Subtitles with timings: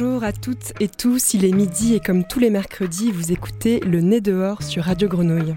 [0.00, 3.80] Bonjour à toutes et tous, il est midi et comme tous les mercredis, vous écoutez
[3.80, 5.56] Le Nez dehors sur Radio Grenouille.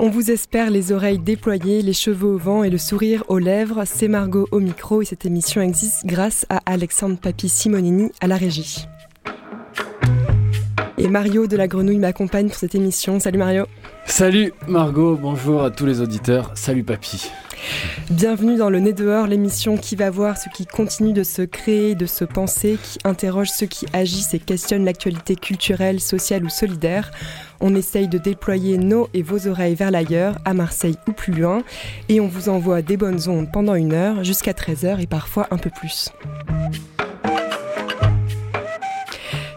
[0.00, 3.84] On vous espère les oreilles déployées, les cheveux au vent et le sourire aux lèvres.
[3.86, 8.36] C'est Margot au micro et cette émission existe grâce à Alexandre Papi Simonini à la
[8.36, 8.88] régie.
[10.98, 13.20] Et Mario de la Grenouille m'accompagne pour cette émission.
[13.20, 13.66] Salut Mario.
[14.06, 16.50] Salut Margot, bonjour à tous les auditeurs.
[16.56, 17.30] Salut Papy.
[18.10, 21.94] Bienvenue dans le Nez dehors, l'émission qui va voir ce qui continue de se créer,
[21.94, 27.10] de se penser, qui interroge ceux qui agissent et questionnent l'actualité culturelle, sociale ou solidaire.
[27.60, 31.62] On essaye de déployer nos et vos oreilles vers l'ailleurs, à Marseille ou plus loin,
[32.08, 35.58] et on vous envoie des bonnes ondes pendant une heure, jusqu'à 13h et parfois un
[35.58, 36.10] peu plus.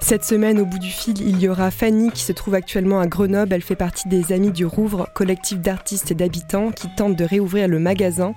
[0.08, 3.08] Cette semaine, au bout du fil, il y aura Fanny qui se trouve actuellement à
[3.08, 3.52] Grenoble.
[3.52, 7.68] Elle fait partie des Amis du Rouvre, collectif d'artistes et d'habitants qui tentent de réouvrir
[7.68, 8.34] le magasin,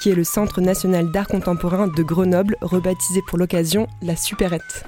[0.00, 4.84] qui est le Centre national d'art contemporain de Grenoble, rebaptisé pour l'occasion la Supérette.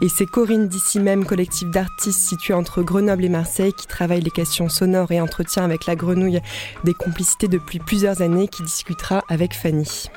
[0.00, 4.30] Et c'est Corinne d'ici même, collectif d'artistes situé entre Grenoble et Marseille, qui travaille les
[4.30, 6.40] questions sonores et entretient avec la grenouille
[6.84, 10.08] des complicités depuis plusieurs années, qui discutera avec Fanny.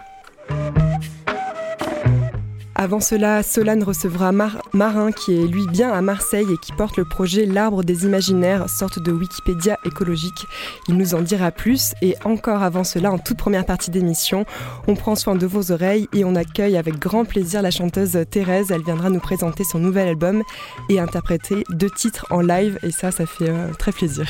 [2.82, 7.04] Avant cela, Solane recevra Marin, qui est lui bien à Marseille et qui porte le
[7.04, 10.48] projet L'Arbre des Imaginaires, sorte de Wikipédia écologique.
[10.88, 11.92] Il nous en dira plus.
[12.02, 14.46] Et encore avant cela, en toute première partie d'émission,
[14.88, 18.72] on prend soin de vos oreilles et on accueille avec grand plaisir la chanteuse Thérèse.
[18.72, 20.42] Elle viendra nous présenter son nouvel album
[20.88, 22.80] et interpréter deux titres en live.
[22.84, 24.26] Et ça, ça fait euh, très plaisir.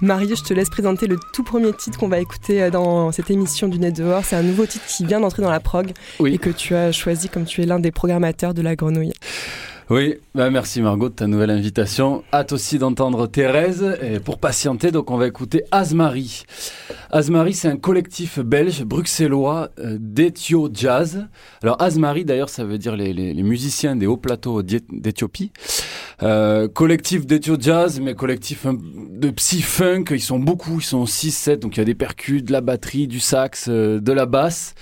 [0.00, 3.30] Marie, je te laisse présenter le tout premier titre qu'on va écouter euh, dans cette
[3.30, 4.24] émission du Net dehors.
[4.24, 5.92] C'est un nouveau titre qui vient d'entrer dans la prog
[6.24, 9.12] et que tu as choisi comme tu es l'un des programmateurs de la grenouille.
[9.90, 12.22] Oui, bah merci Margot de ta nouvelle invitation.
[12.32, 13.98] Hâte aussi d'entendre Thérèse.
[14.00, 16.44] Et pour patienter, donc on va écouter Azmari.
[17.10, 21.26] Azmari, c'est un collectif belge, bruxellois, euh, d'Ethio Jazz.
[21.62, 25.50] Alors Azmari, d'ailleurs, ça veut dire les, musiciens des hauts plateaux d'Éthiopie.
[26.22, 30.04] Euh, collectif d'Ethio Jazz, mais collectif de psy-funk.
[30.12, 33.08] Ils sont beaucoup, ils sont 6-7, donc il y a des percus, de la batterie,
[33.08, 34.74] du sax, euh, de la basse.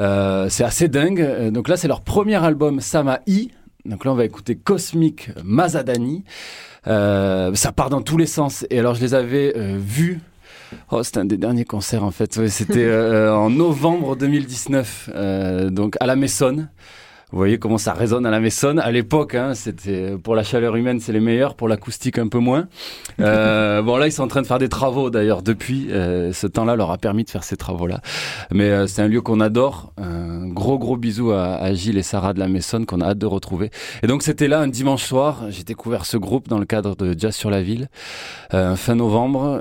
[0.00, 1.50] Euh, c'est assez dingue.
[1.50, 3.52] Donc là, c'est leur premier album, Sama'i.
[3.84, 6.24] Donc là, on va écouter Cosmic Mazadani.
[6.86, 8.66] Euh, ça part dans tous les sens.
[8.70, 10.20] Et alors, je les avais euh, vus.
[10.90, 12.48] Oh, c'était un des derniers concerts en fait.
[12.48, 15.10] c'était euh, en novembre 2019,
[15.70, 16.66] donc à la Maison.
[17.34, 18.78] Vous voyez comment ça résonne à la Maison.
[18.78, 22.38] À l'époque, hein, c'était pour la chaleur humaine, c'est les meilleurs, pour l'acoustique un peu
[22.38, 22.68] moins.
[23.20, 25.86] Euh, bon là, ils sont en train de faire des travaux d'ailleurs depuis.
[25.90, 28.00] Euh, ce temps-là leur a permis de faire ces travaux-là.
[28.50, 29.92] Mais euh, c'est un lieu qu'on adore.
[29.96, 33.18] Un gros gros bisou à, à, Gilles et Sarah de la Maison qu'on a hâte
[33.18, 33.70] de retrouver.
[34.02, 35.44] Et donc c'était là un dimanche soir.
[35.48, 37.88] J'ai découvert ce groupe dans le cadre de Jazz sur la ville,
[38.50, 39.60] fin novembre.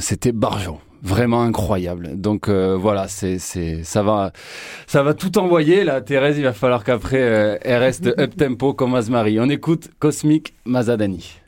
[0.00, 2.20] c'était Barjon vraiment incroyable.
[2.20, 4.32] Donc euh, voilà, c'est c'est ça va
[4.86, 6.00] ça va tout envoyer là.
[6.00, 9.40] Thérèse, il va falloir qu'après euh, elle reste up tempo comme Asmari.
[9.40, 11.40] On écoute Cosmic Mazadani.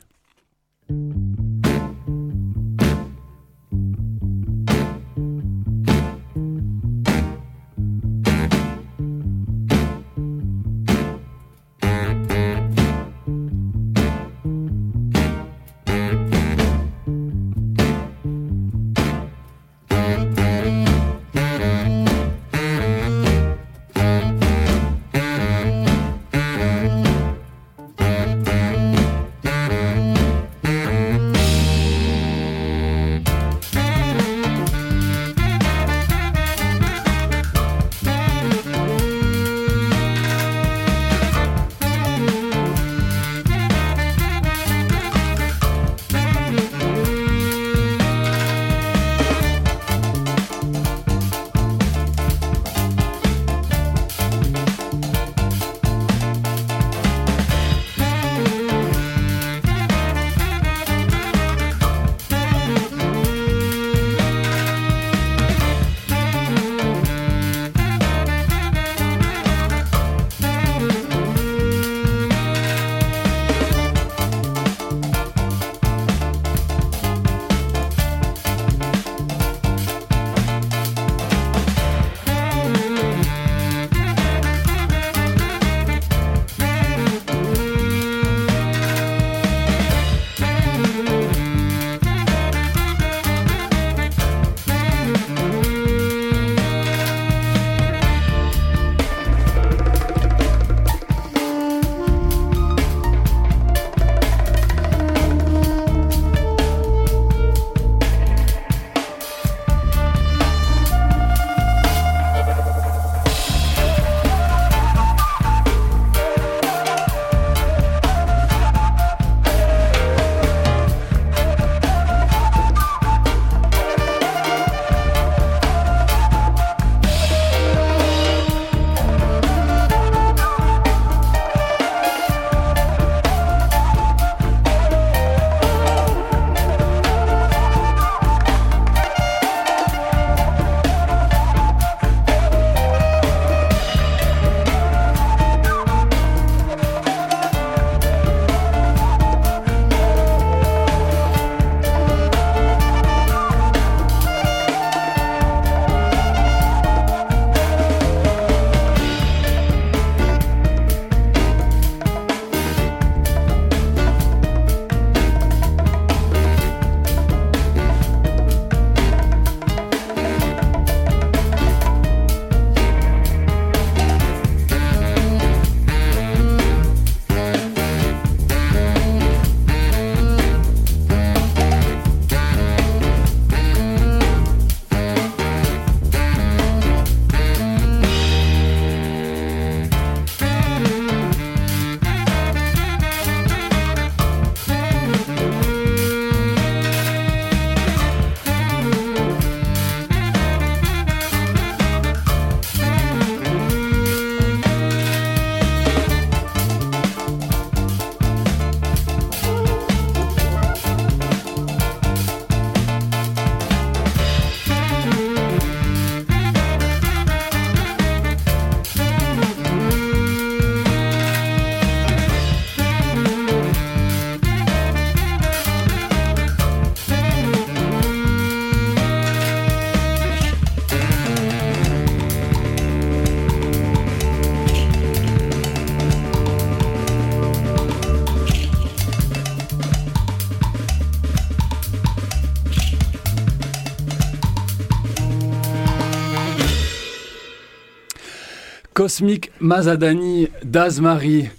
[249.01, 251.49] Cosmic Mazadani d'Azmari.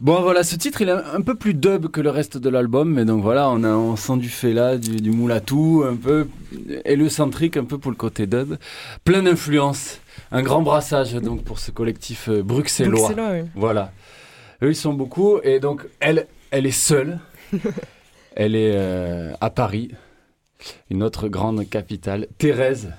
[0.00, 2.92] Bon voilà, ce titre il est un peu plus dub que le reste de l'album,
[2.92, 6.28] mais donc voilà, on, a, on sent du fela, du, du moulatou, un peu
[6.84, 8.56] héliocentrique, un peu pour le côté dub.
[9.04, 13.08] Plein d'influences, un grand brassage donc pour ce collectif euh, bruxellois.
[13.08, 13.48] Bruxellois, oui.
[13.54, 13.90] Voilà.
[14.62, 17.20] Eux ils sont beaucoup, et donc elle, elle est seule.
[18.36, 19.92] elle est euh, à Paris,
[20.90, 22.92] une autre grande capitale, Thérèse.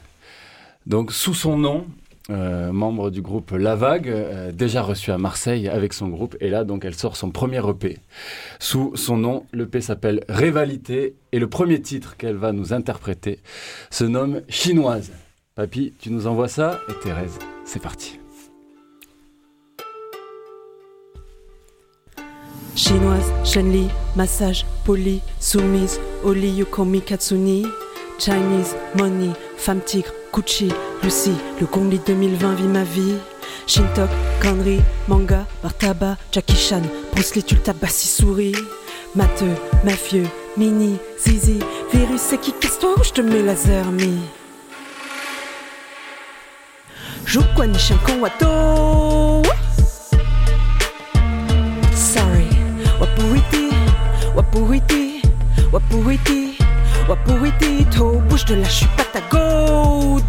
[0.88, 1.86] Donc sous son nom,
[2.30, 6.36] euh, membre du groupe La Vague, euh, déjà reçu à Marseille avec son groupe.
[6.42, 8.00] Et là, donc, elle sort son premier EP
[8.60, 9.46] sous son nom.
[9.54, 13.40] L'EP s'appelle Rivalité et le premier titre qu'elle va nous interpréter
[13.90, 15.12] se nomme Chinoise.
[15.56, 18.20] Papy, tu nous envoies ça et Thérèse, c'est parti.
[22.76, 27.66] Chinoise, Shenli, massage, poli, soumise, Oli, Yukomi, Katsuni,
[28.18, 30.70] Chinese, money, femme tigre, Gucci,
[31.04, 33.16] Lucy, le Gongli 2020 vit ma vie.
[33.68, 34.10] Shintok,
[34.42, 36.82] connerie, manga, Bartaba, Jackie Chan,
[37.12, 38.56] Bruce Lee, tu le tabassis, souris.
[39.16, 41.60] Matheux, mafieux, mini, zizi,
[41.94, 44.20] virus, c'est qui casse-toi ou je te mets laser, mi.
[47.26, 47.78] Jukwa ni
[48.22, 49.44] Wato.
[51.94, 52.48] Sorry,
[53.00, 53.70] Wapuriti,
[54.36, 55.22] Wapuriti,
[55.72, 56.47] Wapuriti,
[57.08, 60.20] Wapuriti, To, bouge de là, je suis pas ta go,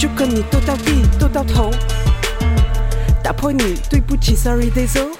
[0.00, 1.70] you connais, total beat, total to.
[3.22, 5.10] Ta pony, tu puchi, sorry, désolé.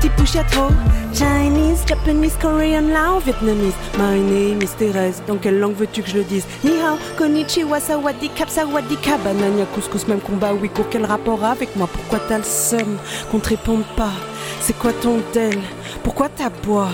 [0.00, 0.76] Ti push at home.
[1.12, 3.74] Chinese, Japanese, Korean, Lao, Vietnamese.
[3.96, 5.22] My name is Thérèse.
[5.26, 6.44] Dans quelle langue veux-tu que je le dise?
[6.64, 11.76] Ni hao, konnichiwa, sawadi, kap, sawadi, banania, couscous, même combat, oui, court, quel rapport avec
[11.76, 11.88] moi?
[11.92, 12.98] Pourquoi t'as le seum
[13.30, 14.12] qu'on te réponde pas?
[14.60, 15.58] C'est quoi ton tel?
[16.02, 16.90] Pourquoi t'aboies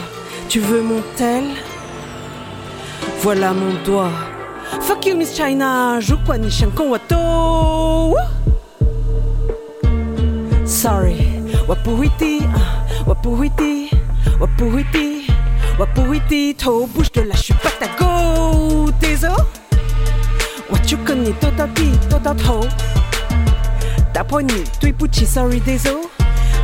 [0.49, 1.45] Tu veux mon tel?
[3.23, 4.11] Voilà mon doigt.
[4.81, 6.01] Fuck you, Miss China.
[6.01, 6.51] Jukwa ni
[6.91, 8.17] Wato.
[10.65, 11.29] Sorry.
[11.69, 13.91] Wapuhiti, ah, Wapuhiti,
[14.41, 15.27] Wapuhiti,
[15.79, 16.55] Wapuhiti.
[16.57, 18.91] To bouge de suis pas ta go.
[19.01, 19.35] Désolé.
[21.07, 22.61] Connais, total pi, total to.
[24.13, 26.03] Ta poignée, tu puchi, sorry, désolé.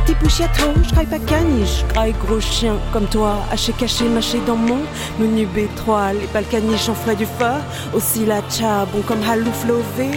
[0.09, 4.55] Petit pouchiato, je craille pas caniche, je gros chien comme toi, haché caché, mâché dans
[4.55, 4.79] mon
[5.19, 7.61] menu B3, les balkaniches en frais du feu,
[7.93, 10.09] aussi la cha, bon comme halouf lové,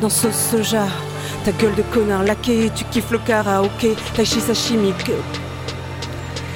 [0.00, 0.86] dans sauce soja,
[1.44, 4.94] ta gueule de connard laqué, tu kiffes le karaoké, taichi sashimi,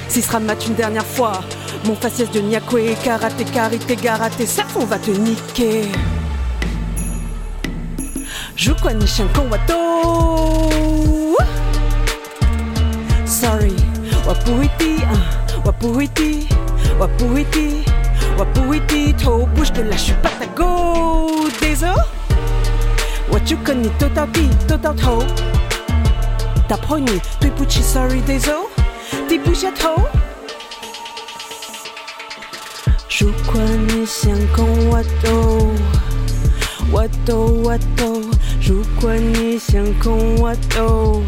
[0.06, 1.40] si sera mat une dernière fois,
[1.86, 5.88] mon faciès de nyakwe, karaté, karité, garaté, ça on va te niquer.
[8.56, 9.84] Jukwa ni shanko wato.
[13.44, 13.74] sorry
[14.26, 15.20] 我不会低昂
[15.66, 16.46] 我不会低
[16.98, 17.84] 我不会低
[18.38, 21.28] 我不会低头不是被拉去吧代购
[21.60, 21.86] 带走
[23.28, 25.22] 我就跟你斗到底斗到头。
[26.68, 28.52] 打破你对不起 sorry 带走
[29.28, 29.96] 低不下头。
[33.20, 35.68] 如果你想跟我斗
[36.90, 38.22] 我都我都。
[38.66, 41.22] 如果你想跟我斗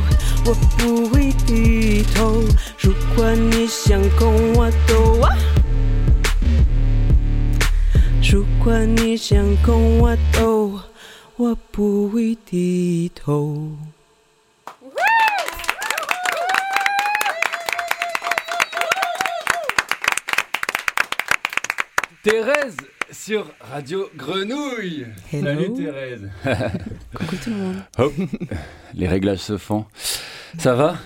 [0.45, 2.43] 我不会低头。
[2.79, 5.35] 如果你想跟我斗啊，
[8.31, 10.79] 如果你想跟我斗，
[11.35, 13.71] 我不会低头。
[22.23, 22.77] Thérèse
[23.12, 25.06] sur Radio Grenouille.
[25.32, 25.44] Hello.
[25.46, 26.30] Salut Thérèse.
[27.14, 27.76] Coucou tout le monde.
[27.98, 28.12] Hop,
[28.94, 29.84] les réglages se font.
[30.58, 30.96] Ça va?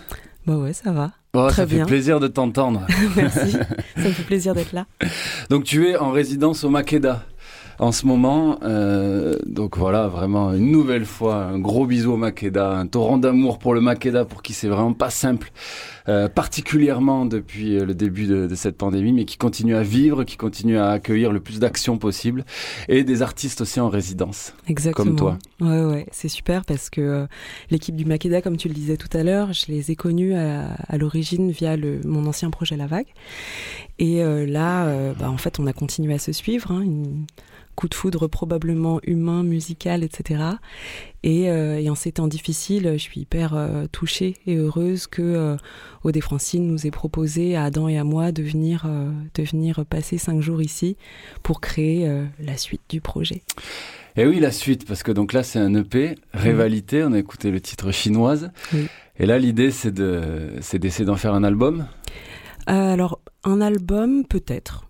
[0.47, 1.13] Bah ouais, ça va.
[1.35, 1.85] Oh, Très Ça bien.
[1.85, 2.87] fait plaisir de t'entendre.
[3.17, 3.53] Merci.
[3.53, 3.59] ça
[4.03, 4.87] me fait plaisir d'être là.
[5.49, 7.25] Donc tu es en résidence au Makeda
[7.81, 8.59] en ce moment.
[8.63, 13.59] euh, donc voilà, vraiment une nouvelle fois, un gros bisou au Makeda, un torrent d'amour
[13.59, 15.51] pour le Makeda pour qui c'est vraiment pas simple,
[16.09, 20.37] euh, particulièrement depuis euh, le début de, cette pandémie, mais qui continue à vivre, qui
[20.37, 22.45] continue à accueillir le plus d'actions possible
[22.89, 24.53] et des artistes aussi en résidence.
[24.69, 25.07] Exactement.
[25.07, 25.39] Comme toi.
[25.61, 27.27] Ouais, ouais, c'est super parce que euh,
[27.71, 30.77] l'équipe du Makeda, comme tu le disais tout à l'heure, je les ai connus à,
[30.99, 33.07] l'origine via le, mon ancien projet La Vague.
[33.99, 36.71] Et euh, là, bah, en fait, on a continué à se suivre.
[36.73, 36.85] Hein,
[37.81, 40.43] coup de foudre probablement humain, musical, etc.
[41.23, 45.23] Et, euh, et en ces temps difficiles, je suis hyper euh, touchée et heureuse que
[45.23, 49.87] euh, Francine nous ait proposé à Adam et à moi de venir, euh, de venir
[49.87, 50.99] passer cinq jours ici
[51.43, 52.07] pour créer
[52.39, 53.43] la suite du projet.
[54.17, 57.51] Et oui, la suite, parce que donc là c'est un EP, Rivalité, on a écouté
[57.51, 58.51] le titre chinoise.
[58.75, 58.89] Oui.
[59.19, 61.87] Et là l'idée c'est de, c'est d'essayer d'en faire un album?
[62.69, 64.90] Euh, alors, un album, peut-être.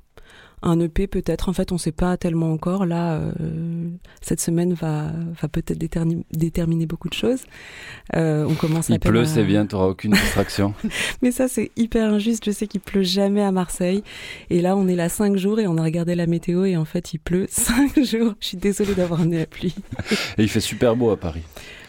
[0.63, 1.49] Un EP peut-être.
[1.49, 2.87] En fait, on ne sait pas tellement encore.
[2.87, 3.89] Là, euh,
[4.21, 7.43] cette semaine va, va peut-être déterminer beaucoup de choses.
[8.17, 8.89] Euh, on commence.
[8.89, 10.75] Il pleut, c'est bien, tu n'auras aucune distraction.
[11.23, 12.45] Mais ça, c'est hyper injuste.
[12.45, 14.03] Je sais qu'il pleut jamais à Marseille.
[14.51, 16.85] Et là, on est là cinq jours et on a regardé la météo et en
[16.85, 18.35] fait, il pleut cinq jours.
[18.41, 19.75] Je suis désolée d'avoir amené la pluie.
[20.39, 21.43] et il fait super beau à Paris.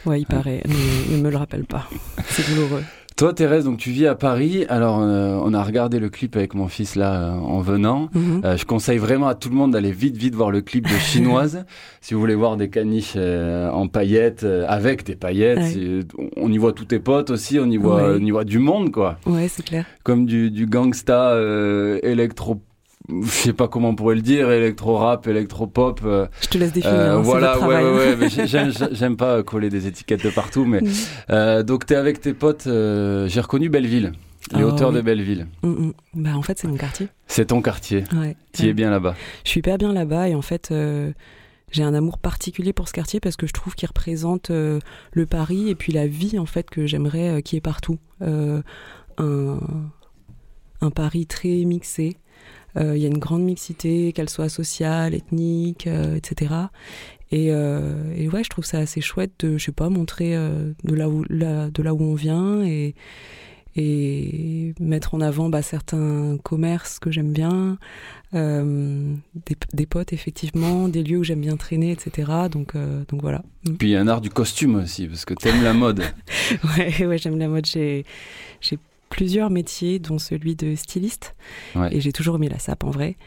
[0.06, 0.64] Ouais, il paraît.
[1.12, 1.88] ne me le rappelle pas.
[2.30, 2.84] C'est douloureux.
[3.22, 4.66] Toi, Thérèse, donc tu vis à Paris.
[4.68, 8.10] Alors, euh, on a regardé le clip avec mon fils là euh, en venant.
[8.16, 8.42] Mhm.
[8.44, 10.98] Euh, je conseille vraiment à tout le monde d'aller vite, vite voir le clip de
[10.98, 11.66] Chinoise.
[12.02, 15.78] si vous voulez voir des caniches en paillettes, avec des paillettes,
[16.36, 17.60] on y voit tous tes potes aussi.
[17.60, 19.20] On y voit, on y voit du monde, quoi.
[19.28, 19.86] Ouais, c'est clair.
[20.02, 21.40] Comme du, du gangsta
[22.02, 22.60] électro
[23.24, 26.02] je sais pas comment on pourrait le dire, électro-rap, électro-pop.
[26.04, 26.96] Euh, je te laisse définir.
[26.96, 30.82] Euh, hein, voilà, ouais, ouais, ouais, j'aime pas coller des étiquettes de partout, mais
[31.30, 32.68] euh, donc t'es avec tes potes.
[32.68, 34.14] Euh, j'ai reconnu Belleville,
[34.56, 35.48] les oh, hauteurs de Belleville.
[35.64, 35.94] Mm, mm.
[36.16, 37.08] Bah en fait c'est mon quartier.
[37.28, 38.04] C'est ton quartier.
[38.14, 38.36] Ouais.
[38.54, 39.16] Tu es bien là-bas.
[39.44, 40.74] Je suis hyper bien là-bas et en fait
[41.72, 45.70] j'ai un amour particulier pour ce quartier parce que je trouve qu'il représente le Paris
[45.70, 47.98] et puis la vie en fait que j'aimerais qui est partout.
[48.22, 49.60] un,
[50.82, 52.18] un Paris très mixé.
[52.78, 56.54] Euh, il y a une grande mixité, qu'elle soit sociale, ethnique, euh, etc.
[57.32, 60.96] Et, euh, et, ouais, je trouve ça assez chouette de, je sais pas, montrer de,
[60.96, 62.94] là où, de là où on vient et,
[63.78, 67.78] et mettre en avant bah, certains commerces que j'aime bien,
[68.34, 72.32] des, des, potes effectivement, des lieux où j'aime bien traîner, etc.
[72.52, 72.74] Donc,
[73.08, 73.44] donc voilà.
[73.64, 76.04] Puis il y a un art du costume aussi, parce que t'aimes la mode.
[76.78, 77.66] ouais, ouais j'aime la mode.
[77.66, 78.06] J'ai
[79.12, 81.36] plusieurs métiers, dont celui de styliste.
[81.92, 83.18] Et j'ai toujours mis la sape en vrai.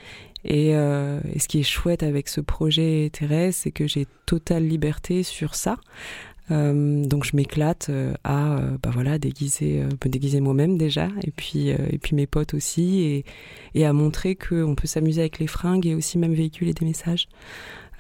[0.51, 5.23] Euh, et, ce qui est chouette avec ce projet Thérèse, c'est que j'ai totale liberté
[5.23, 5.77] sur ça.
[6.51, 11.69] Euh, donc je m'éclate euh, à bah voilà déguiser me déguiser moi-même déjà et puis
[11.69, 13.25] et puis mes potes aussi et,
[13.75, 17.29] et à montrer qu'on peut s'amuser avec les fringues et aussi même véhiculer des messages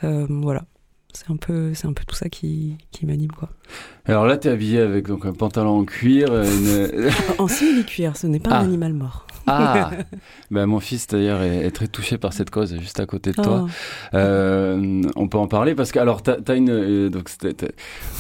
[0.03, 0.67] voilà
[1.15, 3.49] c'est un peu c'est un peu tout ça qui, qui m'anime quoi.
[4.05, 7.11] Alors là tu es habillé avec donc un pantalon en cuir une...
[7.39, 8.61] en simili-cuir, ce n'est pas un ah.
[8.61, 9.27] animal mort.
[9.47, 9.91] Ah
[10.51, 13.67] ben, Mon fils d'ailleurs est, très touché par cette cause juste à côté de toi.
[13.67, 13.71] Oh.
[14.15, 17.29] Euh, on peut en parler parce que alors tu as, une euh, donc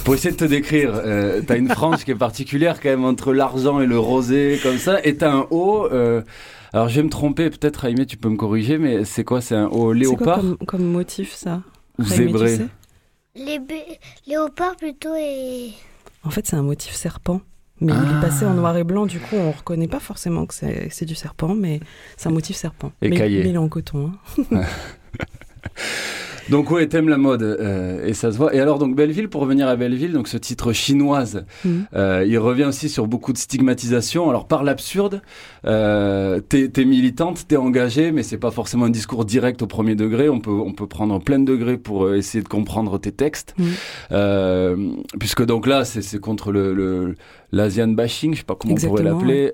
[0.04, 3.04] pour essayer de te décrire, euh, tu as une frange qui est particulière quand même
[3.04, 5.88] entre l'argent et le rosé comme ça et tu as un haut
[6.72, 9.40] alors je vais me tromper, peut-être Aimé tu peux me corriger mais c'est quoi?
[9.40, 10.40] C'est un haut léopard?
[10.40, 11.62] comme, comme, motif ça?
[11.98, 12.58] Ou zébré?
[13.34, 13.60] Les
[14.26, 15.72] léopards plutôt et...
[16.22, 17.40] En fait, c'est un motif serpent.
[17.80, 18.54] Mais il est passé en ah.
[18.54, 21.80] noir et blanc, du coup, on reconnaît pas forcément que c'est du serpent, mais
[22.16, 22.92] c'est un motif serpent.
[23.02, 24.12] Et mais, mais il est en coton.
[24.52, 24.62] Hein.
[26.50, 28.54] Donc ouais, t'aimes la mode euh, et ça se voit.
[28.54, 31.70] Et alors donc Belleville, pour revenir à Belleville, donc ce titre chinoise, mm.
[31.94, 34.28] euh, il revient aussi sur beaucoup de stigmatisation.
[34.28, 35.22] Alors par l'absurde,
[35.64, 39.94] euh, t'es es militante, t'es engagée, mais c'est pas forcément un discours direct au premier
[39.94, 40.28] degré.
[40.28, 43.64] On peut on peut prendre plein de degrés pour essayer de comprendre tes textes, mm.
[44.12, 44.76] euh,
[45.18, 47.14] puisque donc là c'est contre le
[47.52, 49.50] l'Asian bashing, je sais pas comment on pourrait l'appeler.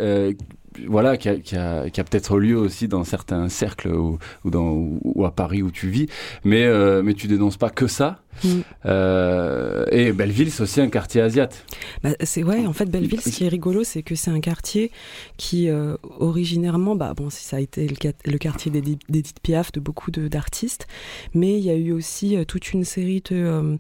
[0.89, 4.51] Voilà, qui a, qui a, qui a peut-être lieu aussi dans certains cercles ou, ou,
[4.51, 6.07] dans, ou à Paris où tu vis,
[6.45, 8.23] mais, euh, mais tu dénonces pas que ça.
[8.45, 8.49] Mm.
[8.87, 11.65] Euh, et Belleville, c'est aussi un quartier asiate.
[12.03, 14.91] Bah, c'est ouais, en fait, Belleville, ce qui est rigolo, c'est que c'est un quartier
[15.37, 20.11] qui, euh, originairement, bah bon, ça a été le, le quartier d'Edith Piaf, de beaucoup
[20.11, 20.87] d'artistes,
[21.35, 23.77] mais il y a eu aussi euh, toute une série de, euh,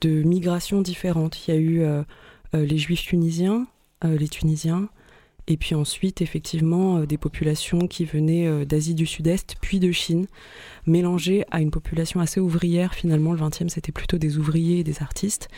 [0.00, 1.46] de migrations différentes.
[1.48, 1.82] Il y a eu
[2.52, 3.66] les Juifs tunisiens,
[4.04, 4.88] les Tunisiens,
[5.46, 9.92] et puis ensuite, effectivement, euh, des populations qui venaient euh, d'Asie du Sud-Est, puis de
[9.92, 10.26] Chine,
[10.86, 12.94] mélangées à une population assez ouvrière.
[12.94, 15.48] Finalement, le 20e, c'était plutôt des ouvriers et des artistes.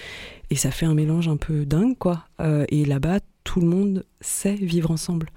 [0.50, 2.24] Et ça fait un mélange un peu dingue, quoi.
[2.40, 5.28] Euh, et là-bas, tout le monde sait vivre ensemble.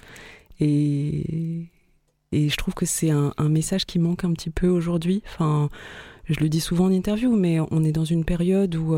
[0.60, 1.68] Et,
[2.32, 5.22] et je trouve que c'est un, message qui manque un petit peu aujourd'hui.
[5.28, 5.70] Enfin,
[6.26, 8.96] je le dis souvent en interview, mais on est dans une période où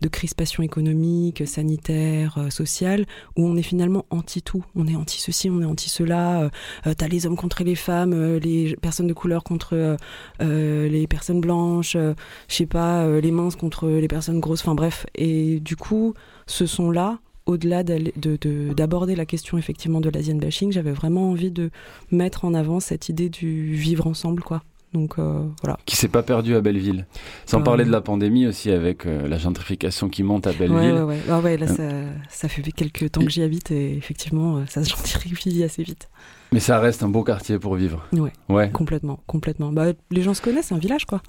[0.00, 4.64] de crispation économique, sanitaire, euh, sociale, où on est finalement anti-tout.
[4.76, 6.42] On est anti-ceci, on est anti-cela.
[6.42, 6.50] Euh,
[6.86, 9.96] euh, t'as les hommes contre les femmes, les personnes de couleur contre
[10.40, 12.14] les personnes blanches, je
[12.54, 15.06] sais pas, les minces contre les personnes grosses, enfin bref.
[15.14, 16.14] Et du coup,
[16.46, 21.70] ce sont-là au-delà d'aborder la question effectivement de l'Asian bashing, j'avais vraiment envie de
[22.10, 24.62] mettre en avant cette idée du vivre ensemble, quoi.
[24.92, 25.78] Donc euh, voilà.
[25.84, 27.06] Qui s'est pas perdu à Belleville.
[27.46, 30.92] Sans parler de la pandémie aussi avec euh, la gentrification qui monte à Belleville.
[30.94, 31.56] Ouais, ouais, ah ouais.
[31.56, 32.10] là euh.
[32.30, 36.08] ça, fait quelques temps que j'y habite et effectivement ça se gentrifie assez vite.
[36.52, 38.06] Mais ça reste un beau quartier pour vivre.
[38.12, 38.32] Ouais.
[38.48, 38.70] ouais.
[38.70, 39.72] Complètement, complètement.
[39.72, 41.22] Bah, les gens se connaissent, c'est un village quoi.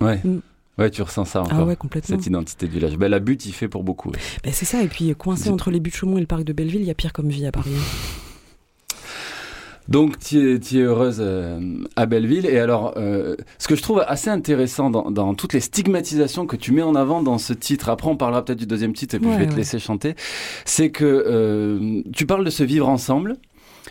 [0.00, 0.20] Ouais.
[0.22, 0.40] Mm.
[0.78, 1.58] Ouais, tu ressens ça ah encore.
[1.58, 2.16] Ah ouais, complètement.
[2.16, 2.96] Cette identité de village.
[2.96, 4.10] Bah, la butte, il fait pour beaucoup.
[4.10, 4.82] Bah, c'est ça.
[4.82, 6.94] Et puis, coincé entre les buttes Chaumont et le parc de Belleville, il y a
[6.94, 7.72] pire comme vie à Paris.
[9.88, 12.46] Donc, tu es, heureuse euh, à Belleville.
[12.46, 16.72] Et alors, euh, ce que je trouve assez intéressant dans, toutes les stigmatisations que tu
[16.72, 19.32] mets en avant dans ce titre, après on parlera peut-être du deuxième titre et puis
[19.32, 20.14] je vais te laisser chanter,
[20.64, 23.36] c'est que euh, tu parles de se vivre ensemble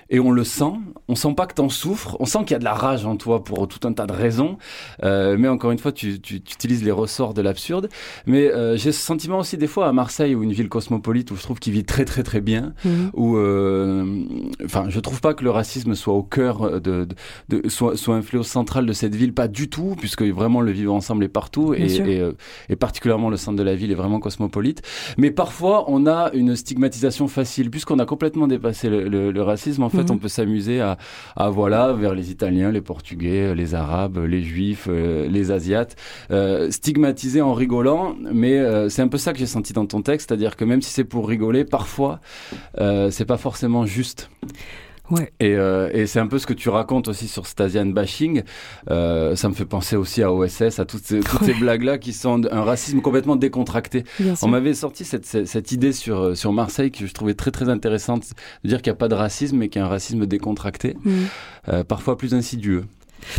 [0.09, 0.73] et on le sent.
[1.07, 2.17] On sent pas que t'en souffres.
[2.19, 4.13] On sent qu'il y a de la rage en toi pour tout un tas de
[4.13, 4.57] raisons.
[5.03, 7.89] Euh, mais encore une fois, tu, tu, tu, utilises les ressorts de l'absurde.
[8.25, 11.35] Mais euh, j'ai ce sentiment aussi des fois à Marseille ou une ville cosmopolite où
[11.35, 12.73] je trouve qu'il vit très très très bien.
[12.85, 13.11] Mhm.
[13.13, 14.23] Où, euh,
[14.65, 17.05] enfin, je trouve pas que le racisme soit au cœur de,
[17.49, 20.61] de, de soit, soit un fléau central de cette ville, pas du tout, puisque vraiment
[20.61, 22.33] le vivre ensemble est partout et, et, euh,
[22.69, 24.81] et, particulièrement le centre de la ville est vraiment cosmopolite.
[25.17, 29.83] Mais parfois, on a une stigmatisation facile puisqu'on a complètement dépassé le, le, le racisme.
[29.83, 30.19] En fait, on mhm.
[30.19, 30.97] peut s'amuser à,
[31.35, 35.95] à, voilà, vers les Italiens, les Portugais, les Arabes, les Juifs, euh, les Asiates,
[36.31, 38.15] euh, stigmatiser en rigolant.
[38.19, 40.81] Mais euh, c'est un peu ça que j'ai senti dans ton texte, c'est-à-dire que même
[40.81, 42.19] si c'est pour rigoler, parfois,
[42.79, 44.29] euh, c'est pas forcément juste.
[45.11, 45.31] Ouais.
[45.39, 48.43] Et, euh, et c'est un peu ce que tu racontes aussi sur Stasian bashing.
[48.89, 52.13] Euh, ça me fait penser aussi à OSS, à toutes ces, toutes ces blagues-là qui
[52.13, 54.03] sont un racisme complètement décontracté.
[54.41, 57.69] On m'avait sorti cette, cette, idée sur, euh, sur Marseille que je trouvais très très
[57.69, 58.25] intéressante,
[58.63, 60.95] de dire qu'il n'y a pas de racisme mais qu'il y a un racisme décontracté,
[61.03, 61.11] mm.
[61.69, 62.85] euh, parfois plus insidieux.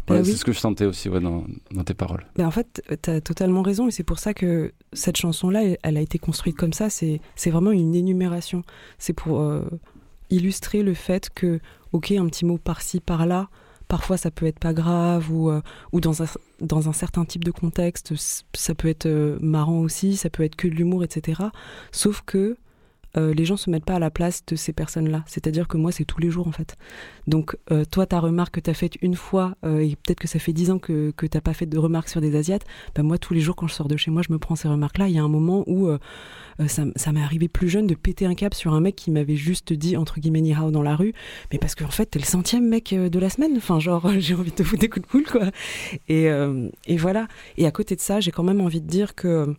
[0.06, 2.26] Bah c'est ce que je sentais aussi ouais, dans, dans, tes paroles.
[2.37, 5.96] Bah en fait, tu as totalement raison et c'est pour ça que cette chanson-là, elle
[5.96, 6.90] a été construite comme ça.
[6.90, 8.62] C'est vraiment une énumération.
[8.98, 9.62] C'est pour euh,
[10.30, 11.60] illustrer le fait que,
[11.92, 13.48] ok, un petit mot par-ci, par-là,
[13.88, 15.60] parfois ça peut être pas grave ou, euh,
[15.92, 16.26] ou dans, un,
[16.60, 18.14] dans un certain type de contexte,
[18.54, 21.42] ça peut être euh, marrant aussi, ça peut être que de l'humour, etc.
[21.90, 22.56] Sauf que
[23.16, 25.24] euh, les gens se mettent pas à la place de ces personnes-là.
[25.26, 26.76] C'est-à-dire que moi, c'est tous les jours, en fait.
[27.26, 30.28] Donc, euh, toi, ta remarque que tu as faite une fois, euh, et peut-être que
[30.28, 33.02] ça fait dix ans que, que tu pas fait de remarques sur des Asiates, ben
[33.02, 35.08] moi, tous les jours, quand je sors de chez moi, je me prends ces remarques-là.
[35.08, 35.88] Il y a un moment où
[36.66, 39.72] ça, m'est arrivé plus jeune de péter un cap sur un mec qui m'avait juste
[39.72, 41.14] dit, entre guillemets, ni dans la rue,
[41.50, 43.52] mais parce qu'en fait, t'es le centième mec de la semaine.
[43.56, 45.50] Enfin, genre, j'ai envie de te foutre des coups de poule, quoi.
[46.08, 46.28] Et,
[46.86, 47.26] et voilà.
[47.56, 49.54] Et à côté de ça, j'ai quand même envie de dire que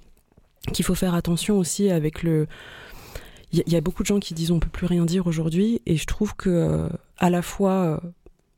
[0.73, 2.47] qu'il faut faire attention aussi avec le
[3.53, 5.97] il y, a beaucoup de gens qui disent on peut plus rien dire aujourd'hui, et
[5.97, 6.87] je trouve que euh,
[7.17, 7.97] à la fois, euh,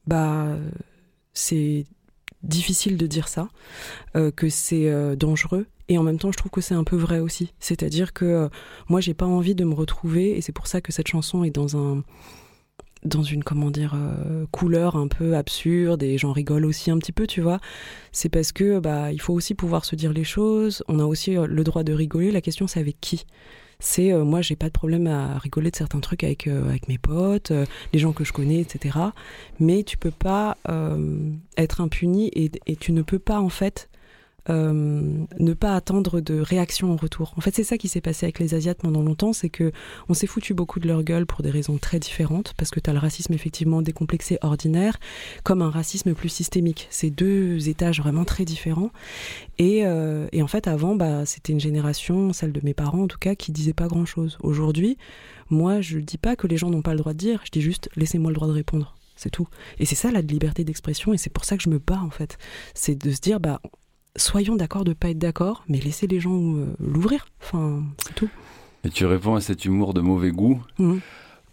[0.06, 0.56] bah,
[1.34, 1.86] c'est
[2.44, 3.50] difficile de dire ça,
[4.16, 7.20] euh, que c'est dangereux, et en même temps, je trouve que c'est un peu vrai
[7.20, 7.54] aussi.
[7.60, 8.50] C'est-à-dire que
[8.88, 11.52] moi, j'ai pas envie de me retrouver, et c'est pour ça que cette chanson est
[11.52, 12.04] dans un
[13.04, 13.98] dans une comment dire
[14.52, 17.60] couleur un peu absurde et j'en rigole aussi un petit peu tu vois.
[18.14, 20.86] C'est parce que bah il faut aussi pouvoir se dire les choses.
[20.88, 22.32] On a aussi le droit de rigoler.
[22.32, 23.26] La question c'est avec qui?
[23.84, 26.88] C'est euh, moi j'ai pas de problème à rigoler de certains trucs avec euh, avec
[26.88, 28.98] mes potes, euh, les gens que je connais, etc.
[29.60, 30.58] Mais tu peux pas
[31.58, 33.90] être impuni et, et, tu ne peux pas en fait
[34.50, 37.34] euh, ne pas attendre de réaction en retour.
[37.38, 39.72] En fait, c'est ça qui s'est passé avec les Asiates pendant longtemps, c'est que
[40.10, 42.90] on s'est foutu beaucoup de leur gueule pour des raisons très différentes, parce que tu
[42.90, 45.00] as le racisme effectivement décomplexé ordinaire,
[45.44, 46.88] comme un racisme plus systémique.
[46.90, 48.92] C'est deux étages vraiment très différents.
[49.60, 53.08] Et, euh, et en fait, avant, bah, c'était une génération, celle de mes parents en
[53.08, 54.38] tout cas, qui disait pas grand-chose.
[54.42, 54.98] Aujourd'hui,
[55.50, 57.62] moi, je dis pas que les gens n'ont pas le droit de dire, je dis
[57.62, 58.96] juste laissez-moi le droit de répondre.
[59.16, 59.48] C'est tout.
[59.80, 62.10] Et c'est ça la liberté d'expression, et c'est pour ça que je me bats en
[62.10, 62.38] fait.
[62.74, 63.62] C'est de se dire, bah,
[64.16, 67.26] soyons d'accord de ne pas être d'accord, mais laissez les gens euh, l'ouvrir.
[67.42, 68.30] Enfin, c'est tout.
[68.84, 70.98] Et tu réponds à cet humour de mauvais goût mmh.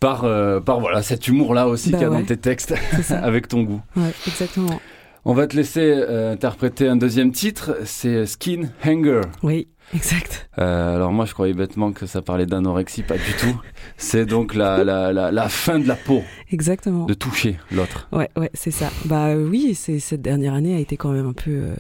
[0.01, 2.75] par, euh, par voilà, cet humour-là aussi bah qu'il y a dans tes textes,
[3.11, 3.81] avec ton goût.
[3.97, 4.81] Ouais, exactement.
[5.25, 9.21] On va te laisser euh, interpréter un deuxième titre, c'est Skin Hanger.
[9.43, 9.69] Oui.
[9.95, 10.49] Exact.
[10.59, 13.61] Euh, alors moi, je croyais bêtement que ça parlait d'anorexie, pas du tout.
[13.97, 16.23] C'est donc la, la, la, la, fin de la peau.
[16.51, 17.07] Exactement.
[17.07, 18.09] De toucher l'autre.
[18.13, 18.91] Ouais, ouais, c'est ça.
[19.07, 21.75] Bah oui, c'est cette dernière année a été quand même un peu euh,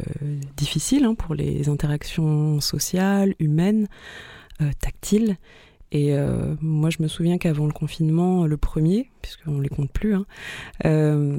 [0.56, 3.86] difficile hein, pour les interactions sociales, humaines,
[4.60, 5.36] euh, tactiles.
[5.92, 10.14] Et euh, moi, je me souviens qu'avant le confinement, le premier, puisqu'on les compte plus,
[10.14, 10.24] hein,
[10.84, 11.38] euh,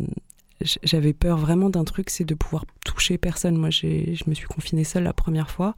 [0.83, 3.57] j'avais peur vraiment d'un truc, c'est de pouvoir toucher personne.
[3.57, 5.75] Moi, je me suis confinée seule la première fois.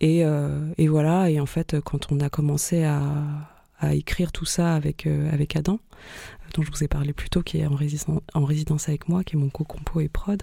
[0.00, 3.02] Et, euh, et, voilà, et en fait, quand on a commencé à,
[3.78, 5.78] à écrire tout ça avec, euh, avec Adam,
[6.54, 9.22] dont je vous ai parlé plus tôt, qui est en, résidence, en résidence avec moi,
[9.24, 10.42] qui est mon co-compo et prod,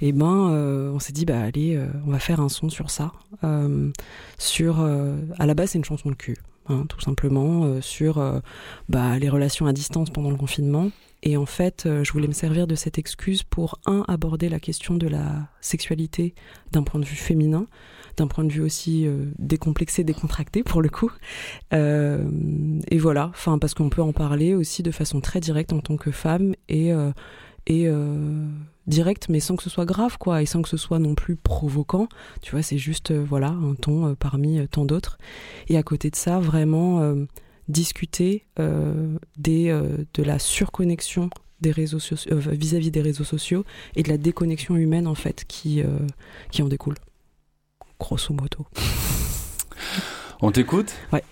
[0.00, 2.90] et eh ben, euh, on s'est dit, bah allez, on va faire un son sur
[2.90, 3.12] ça.
[4.36, 6.36] sur, à la base, c'est une chanson de cul.
[6.68, 8.42] Hein, tout simplement sur
[8.88, 10.90] bah, les relations à distance pendant le confinement,
[11.22, 14.60] et en fait, euh, je voulais me servir de cette excuse pour, un, aborder la
[14.60, 16.34] question de la sexualité
[16.70, 17.66] d'un point de vue féminin,
[18.16, 21.10] d'un point de vue aussi euh, décomplexé, décontracté pour le coup.
[21.72, 22.24] Euh,
[22.88, 25.96] et voilà, enfin parce qu'on peut en parler aussi de façon très directe en tant
[25.96, 26.92] que femme et
[27.66, 27.86] et
[28.88, 31.36] directe, mais sans que ce soit grave, quoi, et sans que ce soit non plus
[31.36, 32.08] provoquant.
[32.42, 35.18] Tu vois, c'est juste voilà un ton parmi tant d'autres.
[35.68, 37.14] Et à côté de ça, vraiment
[37.68, 43.64] discuter euh, des, euh, de la surconnexion des réseaux sociaux, euh, vis-à-vis des réseaux sociaux
[43.96, 45.98] et de la déconnexion humaine en fait qui, euh,
[46.50, 46.96] qui en découle.
[48.00, 48.66] Grosso modo.
[50.40, 50.94] On t'écoute?
[51.12, 51.24] Ouais.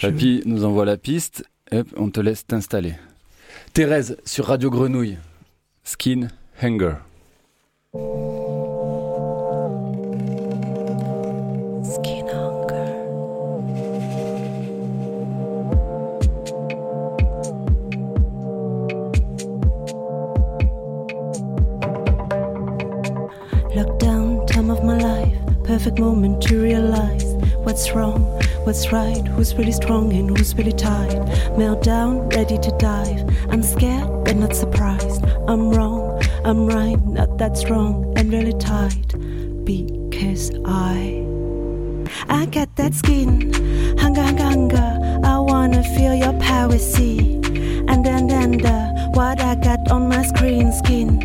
[0.00, 1.44] Papy nous envoie la piste.
[1.70, 2.94] Hop, on te laisse t'installer.
[3.74, 5.18] Thérèse sur Radio Grenouille.
[5.84, 7.00] Skin Hanger.
[11.84, 12.88] Skin hunger.
[23.76, 27.22] Lockdown, time of my life, perfect moment to realize
[27.62, 28.24] what's wrong,
[28.64, 31.20] what's right, who's really strong and who's really tight.
[31.54, 33.22] Meltdown, ready to dive.
[33.48, 35.24] I'm scared but not surprised.
[35.46, 35.97] I'm wrong,
[36.48, 39.12] I'm right, not that strong and really tight.
[39.66, 41.22] Because I
[42.26, 43.52] I got that skin,
[43.98, 45.20] hunger, hunger, hunger.
[45.24, 47.34] I wanna feel your power, see.
[47.86, 51.20] And then, and uh, what I got on my screen, skin,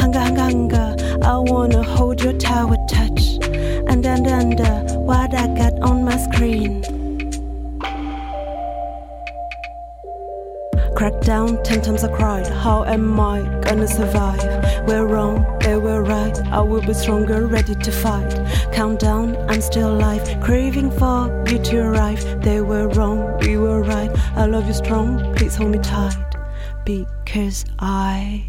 [0.00, 0.96] hunger, hunger, hunger.
[1.22, 3.38] I wanna hold your tower, touch.
[3.88, 6.82] And then, and uh, what I got on my screen.
[10.96, 12.46] Crack down, ten times I cried.
[12.46, 14.55] How am I gonna survive?
[14.86, 16.38] We're wrong, they were right.
[16.52, 18.32] I will be stronger, ready to fight.
[18.72, 20.22] Countdown, I'm still alive.
[20.40, 22.22] Craving for you to arrive.
[22.40, 24.10] They were wrong, we were right.
[24.36, 26.16] I love you strong, please hold me tight.
[26.84, 28.44] Because I.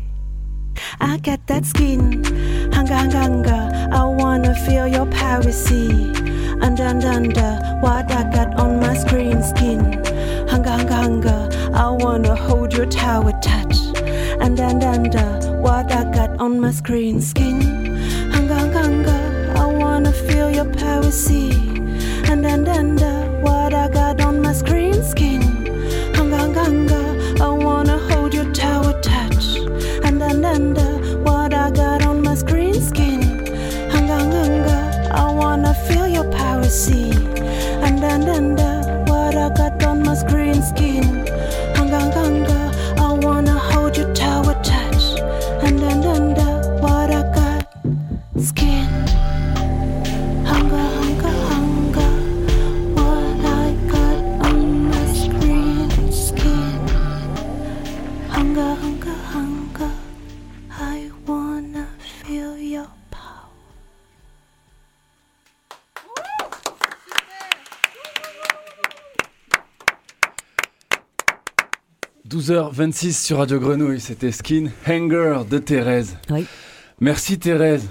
[1.01, 2.23] I got that skin,
[2.71, 3.89] hunger, hunger, hunger.
[3.91, 5.11] I wanna feel your
[5.51, 5.89] see.
[6.61, 9.79] Under, under, under, what I got on my screen, skin.
[10.47, 11.71] Hunger, hunger, hunger.
[11.73, 13.77] I wanna hold your tower, touch.
[14.39, 17.61] And under, under, what I got on my screen, skin.
[18.31, 19.53] Hunger, hunger.
[19.55, 20.67] I wanna feel your
[21.11, 21.51] see.
[22.29, 25.41] And under, under, uh, what I got on my screen, skin.
[26.15, 27.05] Hunger, hunger.
[27.41, 29.57] I wanna hold your tower, touch.
[30.03, 30.89] And then under
[31.23, 33.21] what I got on my screen skin.
[33.93, 35.11] Hunger, hunger.
[35.11, 36.69] I wanna feel your power,
[72.51, 76.15] 12h26 sur Radio Grenouille, c'était Skin Hanger de Thérèse.
[76.29, 76.45] Oui.
[77.01, 77.89] Merci Thérèse.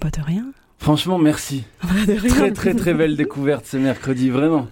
[0.00, 0.46] Pas de rien.
[0.78, 1.64] Franchement, merci.
[2.06, 2.30] de rien.
[2.34, 4.66] Très très très belle découverte ce mercredi, vraiment.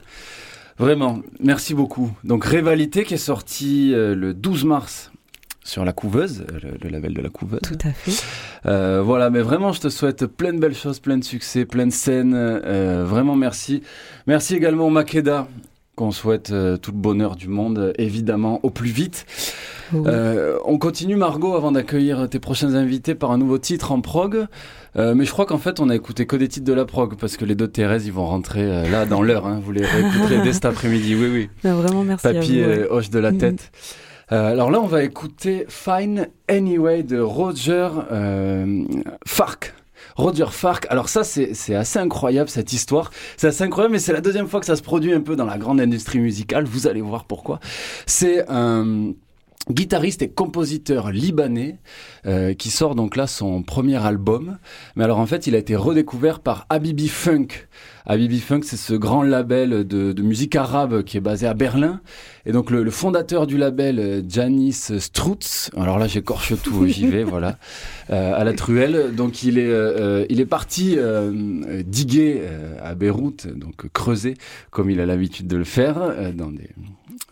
[0.79, 2.11] Vraiment, merci beaucoup.
[2.25, 5.13] Donc Rivalité qui est sorti euh, le 12 mars
[5.65, 7.61] sur la couveuse, euh, le, le label de la couveuse.
[7.63, 8.25] Tout à fait.
[8.65, 11.85] Euh, voilà, mais vraiment, je te souhaite plein de belles choses, plein de succès, plein
[11.87, 12.33] de scènes.
[12.35, 13.83] euh, vraiment, merci.
[14.27, 15.47] Merci également au Makeda,
[15.97, 19.27] qu'on souhaite euh, tout le bonheur du monde, évidemment, au plus vite.
[19.93, 20.03] Oui.
[20.07, 24.47] Euh, on continue, Margot, avant d'accueillir tes prochains invités par un nouveau titre en prog.
[24.97, 27.17] Euh, mais je crois qu'en fait, on a écouté que des titres de la prog,
[27.19, 29.47] parce que les deux de Thérèse, ils vont rentrer euh, là, dans l'heure.
[29.47, 29.61] Hein.
[29.65, 31.15] Vous les réécouterez dès cet après-midi.
[31.15, 31.49] Oui, oui.
[31.65, 32.71] Non, vraiment, merci Papy à vous.
[32.73, 32.87] ouais.
[32.91, 33.39] hoche de la Mhm.
[33.39, 33.73] tête.
[34.33, 38.83] Euh, alors là, on va écouter Fine Anyway de Roger euh,
[39.27, 39.73] Fark.
[40.17, 40.87] Roger Fark.
[40.91, 43.11] Alors ça, c'est assez incroyable cette histoire.
[43.37, 45.45] C'est assez incroyable, mais c'est la deuxième fois que ça se produit un peu dans
[45.45, 46.65] la grande industrie musicale.
[46.65, 47.61] Vous allez voir pourquoi.
[48.07, 49.13] C'est un
[49.71, 51.79] guitariste et compositeur libanais
[52.27, 54.59] euh, qui sort donc là son premier album.
[54.95, 57.49] Mais alors en fait, il a été redécouvert par Habibi Funk.
[58.07, 62.01] Habibi Funk, c'est ce grand label de, de musique arabe qui est basé à Berlin.
[62.45, 67.07] Et donc le, le fondateur du label, euh, Janis Strutz, alors là j'écorche tout, j'y
[67.09, 67.59] vais, voilà,
[68.11, 69.15] euh, à la truelle.
[69.17, 71.33] Donc il est, euh, il est parti euh,
[71.67, 74.35] euh, diguer euh, à Beyrouth, donc creuser
[74.71, 76.71] comme il a l'habitude de le faire euh, dans des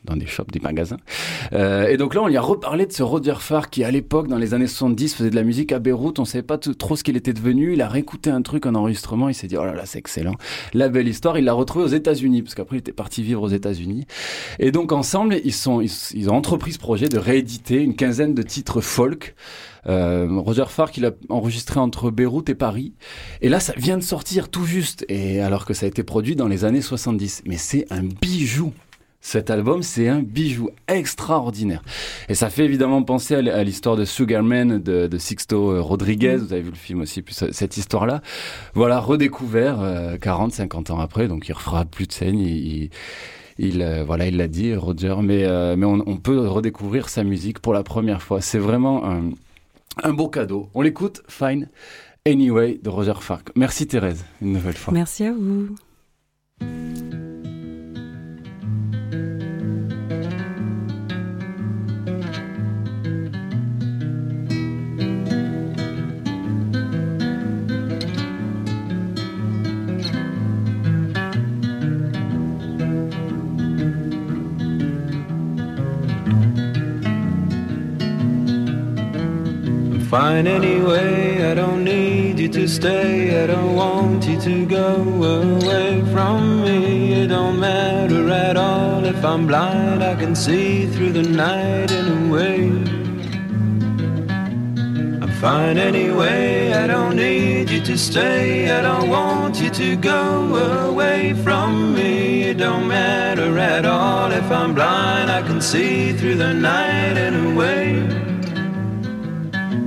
[0.04, 0.98] dans des shops, des magasins.
[1.52, 4.28] Euh, et donc là, on lui a reparlé de ce Roger Farr qui, à l'époque,
[4.28, 6.18] dans les années 70, faisait de la musique à Beyrouth.
[6.18, 7.72] On savait pas trop ce qu'il était devenu.
[7.72, 9.28] Il a réécouté un truc, un enregistrement.
[9.28, 10.34] Il s'est dit, oh là là, c'est excellent.
[10.72, 11.38] La belle histoire.
[11.38, 14.06] Il l'a retrouvé aux États-Unis, parce qu'après, il était parti vivre aux États-Unis.
[14.58, 18.42] Et donc, ensemble, ils, sont, ils ont entrepris ce projet de rééditer une quinzaine de
[18.42, 19.34] titres folk.
[19.86, 22.94] Euh, Roger Farr qu'il a enregistré entre Beyrouth et Paris.
[23.42, 25.04] Et là, ça vient de sortir tout juste.
[25.08, 27.42] Et alors que ça a été produit dans les années 70.
[27.46, 28.72] Mais c'est un bijou.
[29.26, 31.82] Cet album, c'est un bijou extraordinaire.
[32.28, 36.36] Et ça fait évidemment penser à l'histoire de Sugarman de, de Sixto euh, Rodriguez.
[36.36, 38.20] Vous avez vu le film aussi, ce- cette histoire-là.
[38.74, 41.26] Voilà, redécouvert euh, 40, 50 ans après.
[41.26, 42.38] Donc il refera plus de scène.
[42.38, 42.48] Il,
[42.82, 42.90] il-
[43.58, 47.22] Il, euh, voilà, il l'a dit, Roger, mais, euh, mais on, on, peut redécouvrir sa
[47.24, 48.40] musique pour la première fois.
[48.42, 49.30] C'est vraiment un,
[50.02, 50.68] un beau cadeau.
[50.74, 51.68] On l'écoute, Fine
[52.26, 53.50] Anyway de Roger Fark.
[53.56, 54.92] Merci Thérèse, une nouvelle fois.
[54.92, 55.68] Merci à vous.
[80.14, 83.42] Fine anyway, I don't need you to stay.
[83.42, 87.14] I don't want you to go away from me.
[87.14, 92.06] It don't matter at all if I'm blind, I can see through the night in
[92.06, 92.60] a way.
[95.20, 98.70] I'm fine anyway, I don't need you to stay.
[98.70, 102.44] I don't want you to go away from me.
[102.44, 107.34] It don't matter at all if I'm blind, I can see through the night in
[107.34, 108.33] a way.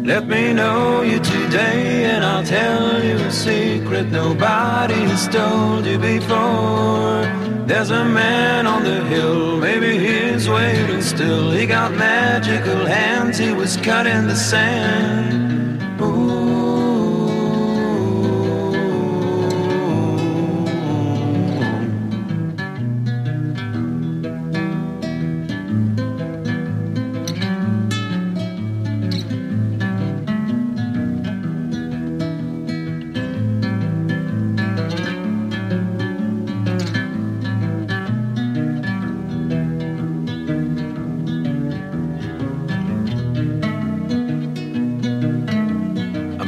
[0.07, 5.99] Let me know you today and I'll tell you a secret nobody has told you
[5.99, 7.25] before.
[7.67, 11.51] There's a man on the hill, maybe he's waiting still.
[11.51, 15.46] He got magical hands, he was cut in the sand.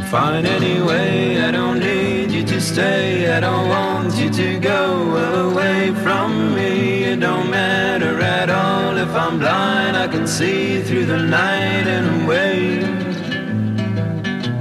[0.10, 1.39] Fine anyway.
[1.39, 3.32] I don't need you to stay.
[3.32, 4.84] I don't want you to go
[5.50, 7.04] away from me.
[7.04, 9.95] It don't matter at all if I'm blind.
[9.95, 12.84] I can see through the night and a way.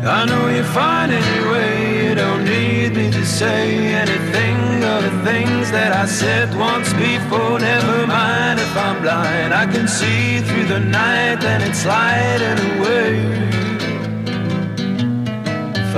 [0.05, 2.09] I know you're fine anyway.
[2.09, 7.59] You don't need me to say anything of the things that I said once before.
[7.59, 9.55] Never mind if I'm blind.
[9.55, 12.43] I can see through the night and it's light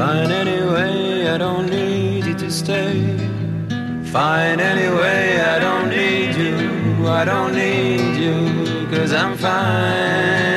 [0.01, 3.19] Fine anyway, I don't need you to stay.
[4.11, 10.50] Fine anyway, I don't need you, I don't need you, cause I'm fine.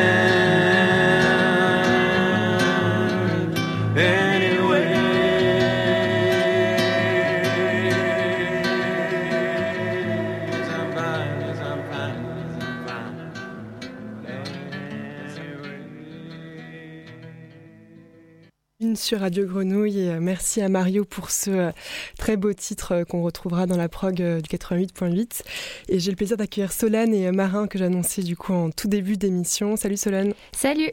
[19.14, 21.72] Sur Radio Grenouille et euh, merci à Mario pour ce euh,
[22.18, 25.44] très beau titre euh, qu'on retrouvera dans la prog du 88.8.
[25.88, 29.16] Et j'ai le plaisir d'accueillir Solène et Marin que j'annonçais du coup en tout début
[29.16, 29.76] d'émission.
[29.76, 30.34] Salut Solène.
[30.52, 30.90] Salut.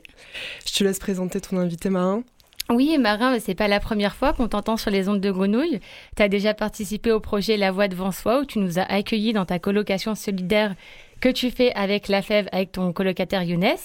[0.66, 2.22] Je te laisse présenter ton invité Marin.
[2.68, 5.80] Oui, Marin, c'est pas la première fois qu'on t'entend sur les ondes de Grenouille.
[6.14, 9.32] Tu as déjà participé au projet La Voix devant soi où tu nous as accueillis
[9.32, 10.74] dans ta colocation solidaire
[11.22, 13.78] que tu fais avec la FEV avec ton colocataire Younes.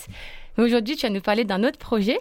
[0.57, 2.19] Aujourd'hui, tu vas nous parler d'un autre projet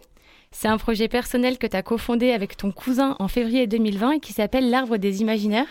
[0.55, 4.21] c'est un projet personnel que tu as cofondé avec ton cousin en février 2020 et
[4.21, 5.67] qui s'appelle l'Arbre des Imaginaires.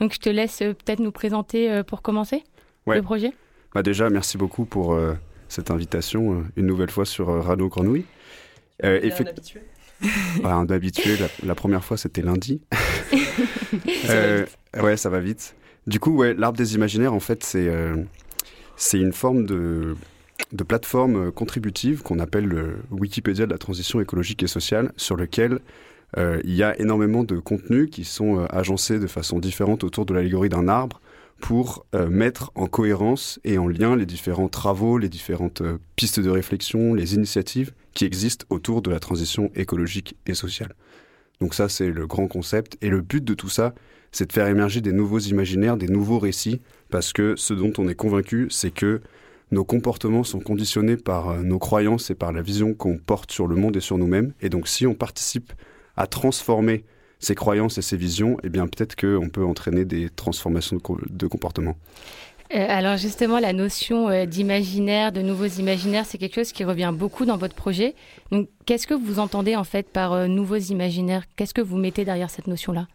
[0.00, 2.42] Donc je te laisse euh, peut-être nous présenter euh, pour commencer
[2.86, 3.32] le projet.
[3.74, 5.12] Bah déjà, merci beaucoup pour euh,
[5.48, 8.06] cette invitation une nouvelle fois sur Radio Grenouille.
[8.84, 9.60] Euh, un habitué
[10.44, 12.62] un habitué, la, première fois c'était lundi.
[14.82, 15.56] ouais, ça va vite.
[15.86, 17.70] Du coup, ouais, l'arbre des imaginaires, en fait, c'est
[18.76, 19.94] c'est une forme de
[20.52, 25.60] de plateforme contributive qu'on appelle le Wikipédia de la transition écologique et sociale, sur lequel
[26.16, 30.06] euh, il y a énormément de contenus qui sont euh, agencés de façon différente autour
[30.06, 31.00] de l'allégorie d'un arbre
[31.40, 35.62] pour euh, mettre en cohérence et en lien les différents travaux, les différentes
[35.96, 40.74] pistes de réflexion, les initiatives qui existent autour de la transition écologique et sociale.
[41.40, 42.78] Donc ça, c'est le grand concept.
[42.80, 43.74] Et le but de tout ça,
[44.12, 47.88] c'est de faire émerger des nouveaux imaginaires, des nouveaux récits, parce que ce dont on
[47.88, 49.02] est convaincu, c'est que
[49.52, 53.46] nos comportements sont conditionnés par euh, nos croyances et par la vision qu'on porte sur
[53.46, 54.32] le monde et sur nous-mêmes.
[54.40, 55.52] Et donc si on participe
[55.96, 56.84] à transformer
[57.20, 60.78] ces croyances et ces visions, eh bien peut-être qu'on peut entraîner des transformations
[61.08, 61.76] de, comportement.
[62.54, 66.92] Euh, alors justement, la notion euh, d'imaginaire, de nouveaux imaginaires, c'est quelque chose qui revient
[66.94, 67.94] beaucoup dans votre projet.
[68.32, 71.24] Donc, qu'est-ce que vous entendez en fait par nouveaux imaginaires?
[71.36, 72.88] Qu'est-ce que vous mettez derrière cette notion-là?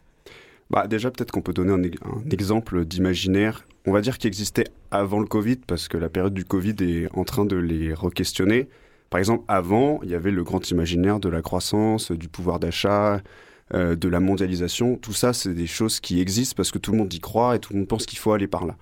[0.69, 5.19] Bah, Déjà, peut-être qu'on peut donner un exemple d'imaginaire on va dire, qui existait avant
[5.19, 8.67] le Covid, parce que la période du Covid est en train de les re-questionner.
[9.09, 13.21] Par exemple, avant, il y avait le grand imaginaire de la croissance, du pouvoir d'achat,
[13.73, 14.97] euh, de la mondialisation.
[14.97, 17.59] Tout ça, c'est des choses qui existent parce que tout le monde y croit et
[17.59, 18.77] tout le monde pense qu'il faut aller par là.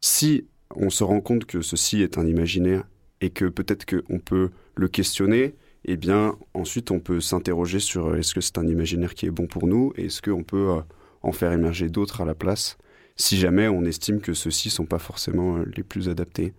[0.00, 2.84] Si on se rend compte que ceci est un imaginaire
[3.20, 8.16] et que peut-être qu'on peut le questionner, eh bien ensuite on peut s'interroger sur euh,
[8.16, 10.80] est-ce que c'est un imaginaire qui est bon pour nous et est-ce qu'on peut euh,
[11.22, 12.78] en faire émerger d'autres à la place
[13.22, 16.52] si jamais on estime que ceux-ci sont pas forcément euh, les plus adaptés.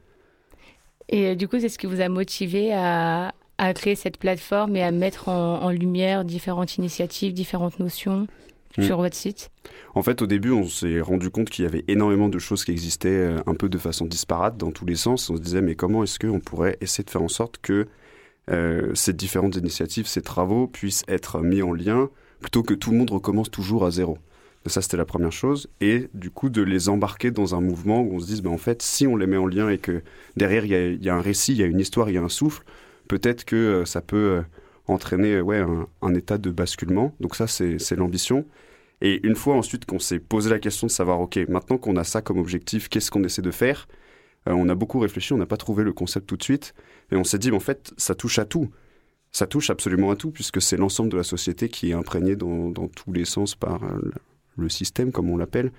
[1.09, 4.75] Et euh, du coup, c'est ce qui vous a motivé à, à créer cette plateforme
[4.75, 8.27] et à mettre en, en lumière différentes initiatives, différentes notions
[8.77, 8.83] Mm.
[8.83, 9.51] sur votre site?
[9.93, 12.71] En fait, au début, on s'est rendu compte qu'il y avait énormément de choses qui
[12.71, 15.29] existaient euh, un peu de façon disparate dans tous les sens.
[15.29, 17.87] On se disait, mais comment est-ce qu'on pourrait essayer de faire en sorte que
[18.49, 22.97] euh, ces différentes initiatives, ces travaux puissent être mis en lien plutôt que tout le
[22.97, 24.17] monde recommence toujours à zéro?
[24.65, 25.69] Ça, c'était la première chose.
[25.81, 28.57] Et du coup, de les embarquer dans un mouvement où on se dise, ben, en
[28.57, 30.03] fait, si on les met en lien et que
[30.37, 32.29] derrière, il y a, un récit, il y a une histoire, il y a un
[32.29, 32.63] souffle,
[33.09, 34.41] peut-être que euh, ça peut euh,
[34.87, 35.61] entraîner ouais,
[36.01, 37.13] un, état de basculement.
[37.19, 38.45] Donc ça, c'est l'ambition.
[39.01, 42.05] Et une fois ensuite qu'on s'est posé la question de savoir, OK, maintenant qu'on a
[42.05, 43.87] ça comme objectif, qu'est-ce qu'on essaie de faire
[44.47, 46.73] Euh, On a beaucoup réfléchi, on n'a pas trouvé le concept tout de suite.
[47.11, 48.69] Et on s'est dit, mais en fait, ça touche à tout.
[49.31, 52.71] Ça touche absolument à tout, puisque c'est l'ensemble de la société qui est imprégné dans,
[52.87, 54.11] tous les sens par euh,
[54.57, 55.71] le- système, comme on l'appelle.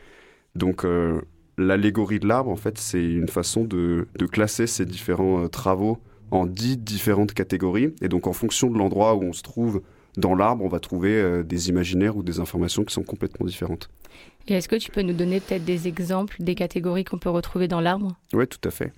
[0.55, 1.21] Donc, euh,
[1.59, 5.99] l'allégorie de l'arbre, en fait, c'est une façon de, de classer ces différents euh, travaux
[6.31, 7.95] en dix différentes catégories.
[8.03, 9.83] Et donc, en fonction de l'endroit où on se trouve
[10.17, 13.91] dans l'arbre, on va trouver euh, des imaginaires ou des informations qui sont complètement différentes.
[14.47, 17.67] Et est-ce que tu peux nous donner peut-être des exemples des catégories qu'on peut retrouver
[17.67, 18.17] dans l'arbre?
[18.33, 18.93] Oui, tout à fait.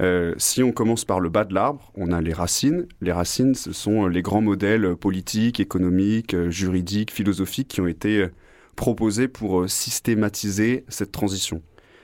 [0.00, 2.86] Euh, si on commence par le bas de l'arbre, on a les racines.
[3.00, 8.26] Les racines, ce sont les grands modèles politiques, économiques, juridiques, philosophiques qui ont été
[8.76, 11.62] proposés pour euh, systématiser cette transition.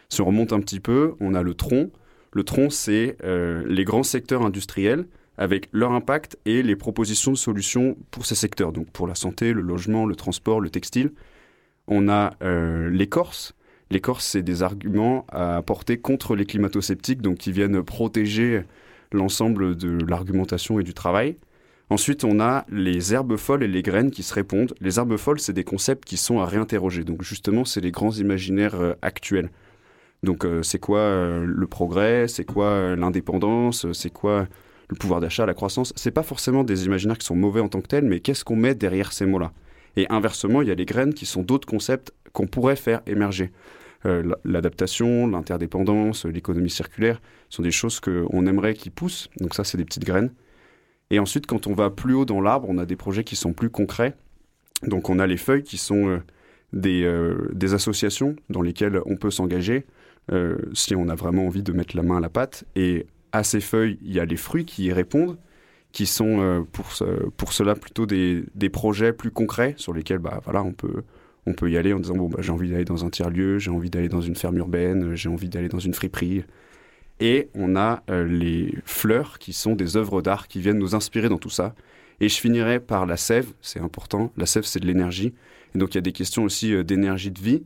[0.08, 1.90] Si on remonte un petit peu, on a le tronc.
[2.32, 5.06] Le tronc, c'est euh, les grands secteurs industriels
[5.38, 9.52] avec leur impact et les propositions de solutions pour ces secteurs, donc pour la santé,
[9.52, 11.12] le logement, le transport, le textile.
[11.88, 13.54] On a euh, l'écorce.
[13.90, 18.62] L'écorce, c'est des arguments à apporter contre les climato-sceptiques, donc qui viennent protéger
[19.12, 21.36] l'ensemble de l'argumentation et du travail.
[21.88, 24.74] Ensuite, on a les herbes folles et les graines qui se répondent.
[24.80, 27.04] Les herbes folles, c'est des concepts qui sont à réinterroger.
[27.04, 29.50] Donc justement, c'est les grands imaginaires euh, actuels.
[30.24, 32.26] Donc euh, c'est quoi euh, le progrès?
[32.26, 33.86] C'est quoi l'indépendance?
[33.92, 34.48] C'est quoi
[34.88, 35.92] le pouvoir d'achat, la croissance?
[35.94, 38.56] C'est pas forcément des imaginaires qui sont mauvais en tant que tels, mais qu'est-ce qu'on
[38.56, 39.52] met derrière ces mots-là?
[39.96, 43.50] Et inversement, il y a les graines qui sont d'autres concepts qu'on pourrait faire émerger.
[44.44, 49.30] L'adaptation, l'interdépendance, l'économie circulaire sont des choses qu'on aimerait qui poussent.
[49.40, 50.30] Donc ça, c'est des petites graines.
[51.10, 53.52] Et ensuite, quand on va plus haut dans l'arbre, on a des projets qui sont
[53.52, 54.14] plus concrets.
[54.82, 56.18] Donc on a les feuilles qui sont euh,
[56.72, 59.86] des, euh, des associations dans lesquelles on peut s'engager
[60.32, 62.64] euh, si on a vraiment envie de mettre la main à la pâte.
[62.76, 65.38] Et à ces feuilles, il y a les fruits qui y répondent,
[65.92, 70.40] qui sont pour, ce- pour cela plutôt des, des projets plus concrets sur lesquels bah,
[70.44, 71.02] voilà, on, peut,
[71.46, 73.70] on peut y aller en disant bon, bah, j'ai envie d'aller dans un tiers-lieu, j'ai
[73.70, 76.44] envie d'aller dans une ferme urbaine, j'ai envie d'aller dans une friperie.
[77.20, 81.28] Et on a euh, les fleurs qui sont des œuvres d'art qui viennent nous inspirer
[81.28, 81.74] dans tout ça.
[82.20, 84.32] Et je finirai par la sève, c'est important.
[84.36, 85.34] La sève, c'est de l'énergie.
[85.74, 87.62] Et donc, il y a des questions aussi euh, d'énergie de vie.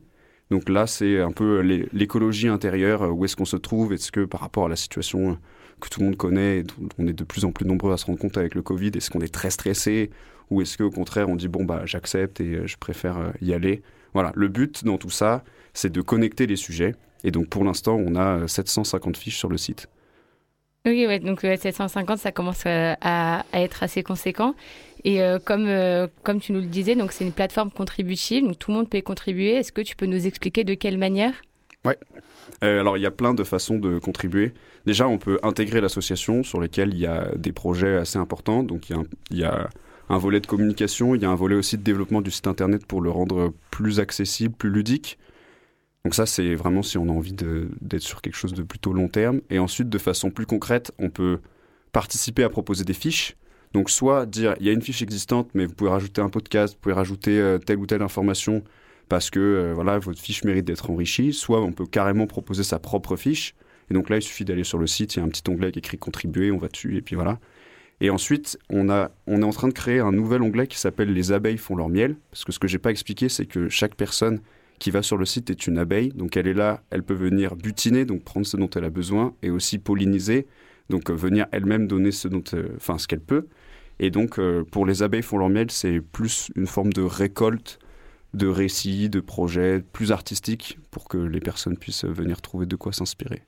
[0.49, 3.03] Donc là, c'est un peu l'é- l'écologie intérieure.
[3.03, 3.93] euh, Où est-ce qu'on se trouve?
[3.93, 5.35] Est-ce que par rapport à la situation euh,
[5.79, 6.63] que tout le monde connaît,
[6.97, 9.09] on est de plus en plus nombreux à se rendre compte avec le Covid, est-ce
[9.09, 10.11] qu'on est très stressé?
[10.49, 13.53] Ou est-ce qu'au contraire, on dit, bon, bah, j'accepte et euh, je préfère euh, y
[13.53, 13.81] aller?
[14.13, 15.43] Voilà, le but dans tout ça,
[15.73, 16.95] c'est de connecter les sujets.
[17.23, 19.87] Et donc, pour l'instant, on a euh, 750 fiches sur le site.
[20.85, 24.55] Oui, ouais, donc euh, 750, ça commence euh, à, à être assez conséquent.
[25.03, 28.57] Et euh, comme, euh, comme tu nous le disais, donc c'est une plateforme contributive, donc
[28.57, 29.53] tout le monde peut y contribuer.
[29.53, 31.33] Est-ce que tu peux nous expliquer de quelle manière?
[32.63, 34.53] Euh, alors, il y a plein de façons de contribuer.
[34.85, 38.63] Déjà, on peut intégrer l'association sur lesquelles il y a des projets assez importants.
[38.63, 39.69] Donc, il y a un, il y a
[40.09, 42.85] un volet de communication, il y a un volet aussi de développement du site internet
[42.85, 45.17] pour le rendre plus accessible, plus ludique.
[46.03, 49.07] Donc ça, c'est vraiment si on a envie d'être sur quelque chose de plutôt long
[49.07, 49.41] terme.
[49.49, 51.39] Et ensuite, de façon plus concrète, on peut
[51.91, 53.35] participer à proposer des fiches.
[53.73, 56.73] Donc soit dire, il y a une fiche existante, mais vous pouvez rajouter un podcast,
[56.73, 58.63] vous pouvez rajouter euh, telle ou telle information
[59.07, 61.33] parce que euh, voilà, votre fiche mérite d'être enrichie.
[61.33, 63.55] Soit on peut carrément proposer sa propre fiche.
[63.89, 65.71] Et donc là, il suffit d'aller sur le site, il y a un petit onglet
[65.73, 67.39] qui écrit contribuer, on va dessus, et puis voilà.
[67.99, 71.11] Et ensuite, on, a, on est en train de créer un nouvel onglet qui s'appelle
[71.11, 72.15] Les abeilles font leur miel.
[72.31, 74.39] Parce que ce que j'ai pas expliqué, c'est que chaque personne
[74.81, 76.09] qui va sur le site est une abeille.
[76.09, 79.33] Donc elle est là, elle peut venir butiner, donc prendre ce dont elle a besoin,
[79.43, 80.47] et aussi polliniser,
[80.89, 83.45] donc euh, venir elle-même donner ce dont, euh, enfin ce qu'elle peut.
[83.99, 87.77] Et donc euh, pour les abeilles font leur miel, c'est plus une forme de récolte
[88.33, 92.93] de récits, de projets plus artistiques pour que les personnes puissent venir trouver de quoi
[92.93, 93.41] s'inspirer.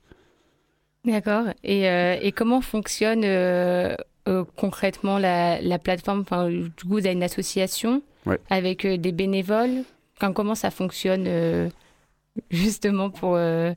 [1.04, 1.46] D'accord.
[1.64, 3.94] Et, euh, et comment fonctionne euh,
[4.28, 6.20] euh, concrètement la, la plateforme?
[6.20, 8.38] Enfin, Du coup, vous avez une association Ouais.
[8.48, 9.84] avec des bénévoles?
[10.18, 11.68] Comment ça fonctionne euh,
[12.50, 13.72] justement pour, euh,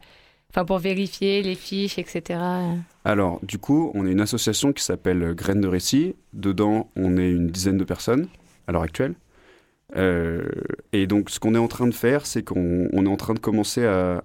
[0.66, 2.40] pour vérifier les fiches, etc.
[3.06, 6.16] Alors, du coup, on est une association qui s'appelle Graines de Récit.
[6.34, 8.28] Dedans, on est une dizaine de personnes
[8.68, 9.16] à l'heure actuelle.
[9.96, 10.44] Euh,
[10.94, 13.34] et donc, ce qu'on est en train de faire, c'est qu'on on est en train
[13.34, 14.24] de commencer à,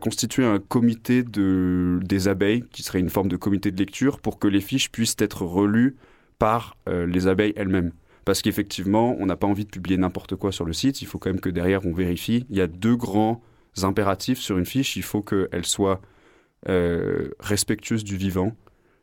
[0.00, 4.38] constituer un comité de, des abeilles, qui serait une forme de comité de lecture, pour
[4.38, 5.96] que les fiches puissent être relues
[6.38, 7.90] par euh, les abeilles elles-mêmes.
[8.24, 11.18] Parce qu'effectivement, on n'a pas envie de publier n'importe quoi sur le site, il faut
[11.18, 12.46] quand même que derrière on vérifie.
[12.50, 13.42] Il y a deux grands
[13.82, 16.00] impératifs sur une fiche, il faut qu'elle soit
[16.68, 18.54] euh, respectueuse du vivant,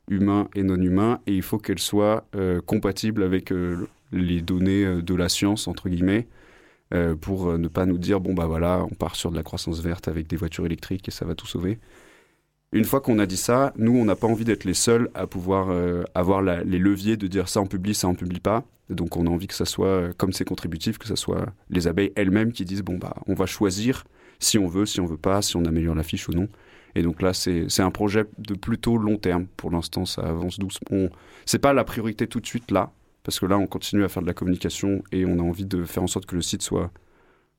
[0.08, 5.02] humain et non humain, et il faut qu'elle soit euh, compatible avec euh, les données
[5.02, 6.28] de la science, entre guillemets,
[7.20, 10.08] pour ne pas nous dire, bon bah voilà, on part sur de la croissance verte
[10.08, 11.80] avec des voitures électriques et ça va tout sauver.
[12.72, 15.28] Une fois qu'on a dit ça, nous, on n'a pas envie d'être les seuls à
[15.28, 15.68] pouvoir
[16.16, 18.64] avoir les leviers de dire ça on publie, ça on publie pas.
[18.90, 21.88] Donc on a envie que ça soit, euh, comme c'est contributif, que ça soit les
[21.88, 24.06] abeilles elles-mêmes qui disent, bon bah on va choisir
[24.40, 26.48] si on veut, si on veut pas, si on améliore la fiche ou non.
[26.96, 29.46] Et donc là, c'est un projet de plutôt long terme.
[29.58, 31.10] Pour l'instant, ça avance doucement.
[31.46, 32.92] C'est pas la priorité tout de suite là,
[33.24, 35.84] parce que là, on continue à faire de la communication et on a envie de
[35.84, 36.92] faire en sorte que le site soit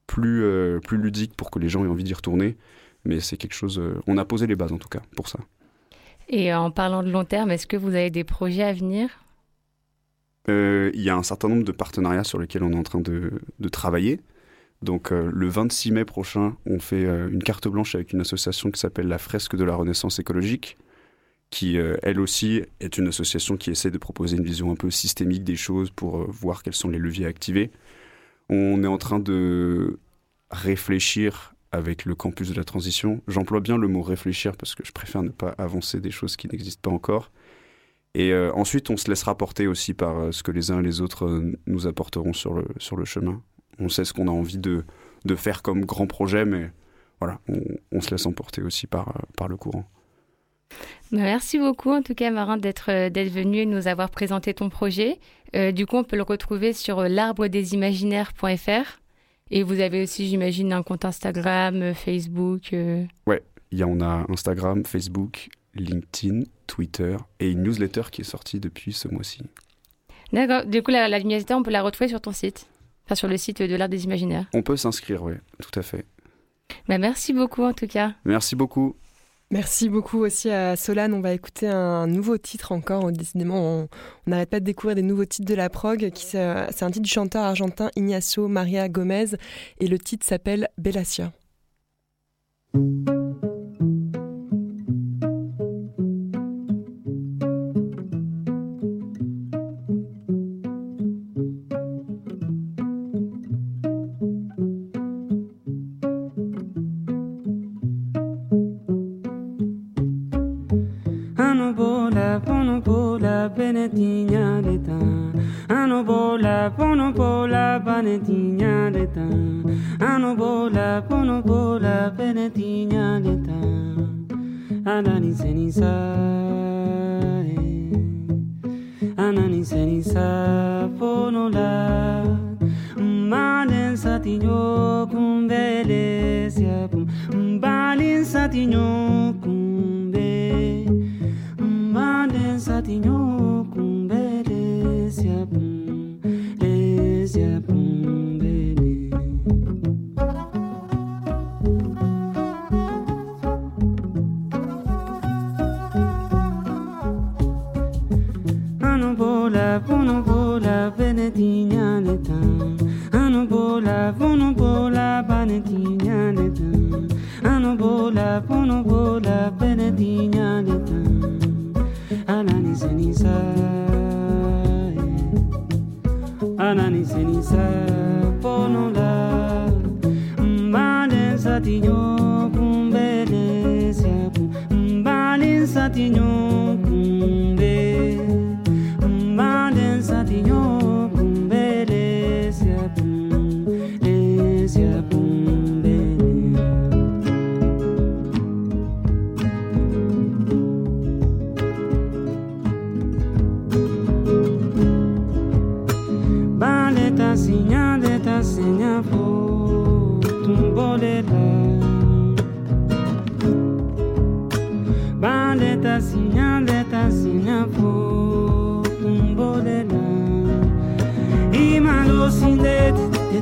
[0.07, 2.57] plus, euh, plus ludique pour que les gens aient envie d'y retourner.
[3.05, 3.79] Mais c'est quelque chose.
[3.79, 5.39] euh, on a posé les bases en tout cas pour ça.
[6.29, 9.09] Et en parlant de long terme, est-ce que vous avez des projets à venir?
[10.49, 13.41] Il y a un certain nombre de partenariats sur lesquels on est en train de,
[13.71, 14.21] travailler.
[14.81, 18.71] Donc euh, le 26 mai prochain, on fait euh, une carte blanche avec une association
[18.71, 20.77] qui s'appelle la Fresque de la Renaissance écologique,
[21.51, 24.91] qui euh, elle aussi est une association qui essaie de proposer une vision un peu
[24.91, 27.71] systémique des choses pour euh, voir quels sont les leviers à activer.
[28.49, 29.99] On est en train de
[30.51, 33.23] réfléchir avec le campus de la transition.
[33.29, 36.49] J'emploie bien le mot réfléchir parce que je préfère ne pas avancer des choses qui
[36.49, 37.31] n'existent pas encore.
[38.15, 40.83] Et euh, ensuite, on se laissera porter aussi par euh, ce que les uns et
[40.83, 43.43] les autres euh, nous apporteront sur le, sur le chemin.
[43.79, 44.85] On sait ce qu'on a envie de,
[45.25, 46.71] de faire comme grand projet, mais
[47.21, 47.61] voilà, on,
[47.93, 49.85] on se laisse emporter aussi par, par le courant.
[51.13, 54.69] Bah, Merci beaucoup en tout cas Marin d'être venu et de nous avoir présenté ton
[54.69, 55.19] projet.
[55.73, 59.01] Du coup, on peut le retrouver sur euh, l'arbredesimaginaires.fr.
[59.51, 62.75] Et vous avez aussi, j'imagine, un compte Instagram, Facebook.
[62.75, 63.07] euh.
[63.71, 65.49] Il y on a Instagram, Facebook,
[65.79, 69.43] LinkedIn, Twitter et une newsletter qui est sortie depuis ce mois-ci.
[70.33, 70.65] D'accord.
[70.67, 72.67] Du coup, la, la newsletter, on peut la retrouver sur ton site?
[73.07, 74.47] Enfin, sur le site de l'Art des Imaginaires.
[74.53, 76.05] On peut s'inscrire, oui, tout à fait.
[76.87, 78.15] Bah, merci beaucoup en tout cas.
[78.25, 78.97] Merci beaucoup.
[79.51, 81.15] Merci beaucoup aussi à Solane.
[81.15, 83.11] On va écouter un nouveau titre encore.
[83.11, 83.89] Décidément,
[84.27, 86.11] on n'arrête pas de découvrir des nouveaux titres de la prog.
[86.15, 89.37] C'est un titre du chanteur argentin Ignacio Maria Gomez
[89.81, 91.33] et le titre s'appelle Bellacia.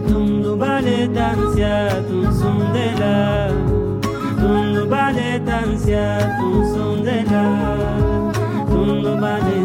[0.04, 3.48] Tundo bale tancia tun son de la
[4.38, 7.44] tundu bale tancia tun son de la
[8.68, 9.58] tundu bale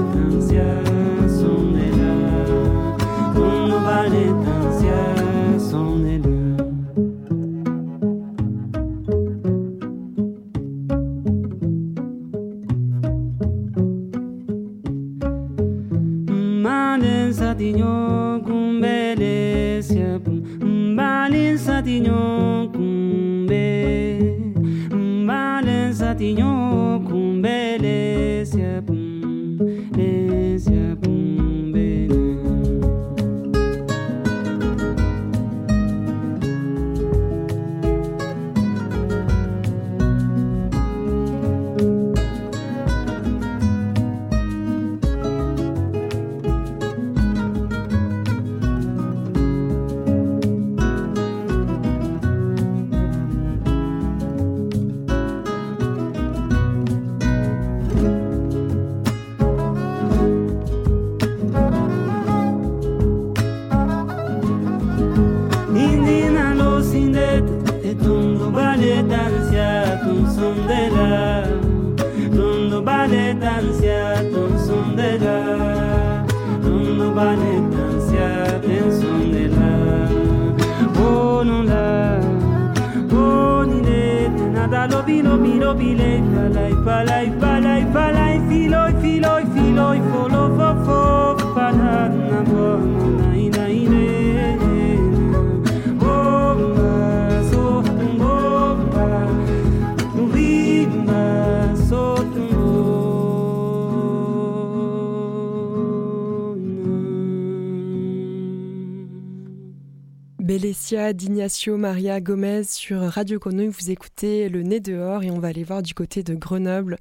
[111.77, 113.69] Maria Gomez sur Radio Grenouille.
[113.69, 116.97] Vous écoutez Le Nez dehors et on va aller voir du côté de Grenoble.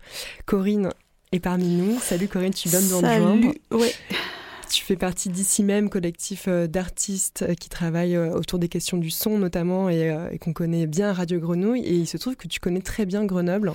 [0.46, 0.88] Corinne
[1.32, 1.98] est parmi nous.
[2.00, 3.52] Salut Corinne, tu viens de nous rejoindre.
[3.72, 3.92] ouais.
[4.70, 8.96] Tu fais partie d'ici même, collectif euh, d'artistes euh, qui travaillent euh, autour des questions
[8.98, 11.82] du son notamment et, et qu'on connaît bien Radio Grenouille.
[11.84, 13.72] Et il se trouve que tu connais très bien Grenoble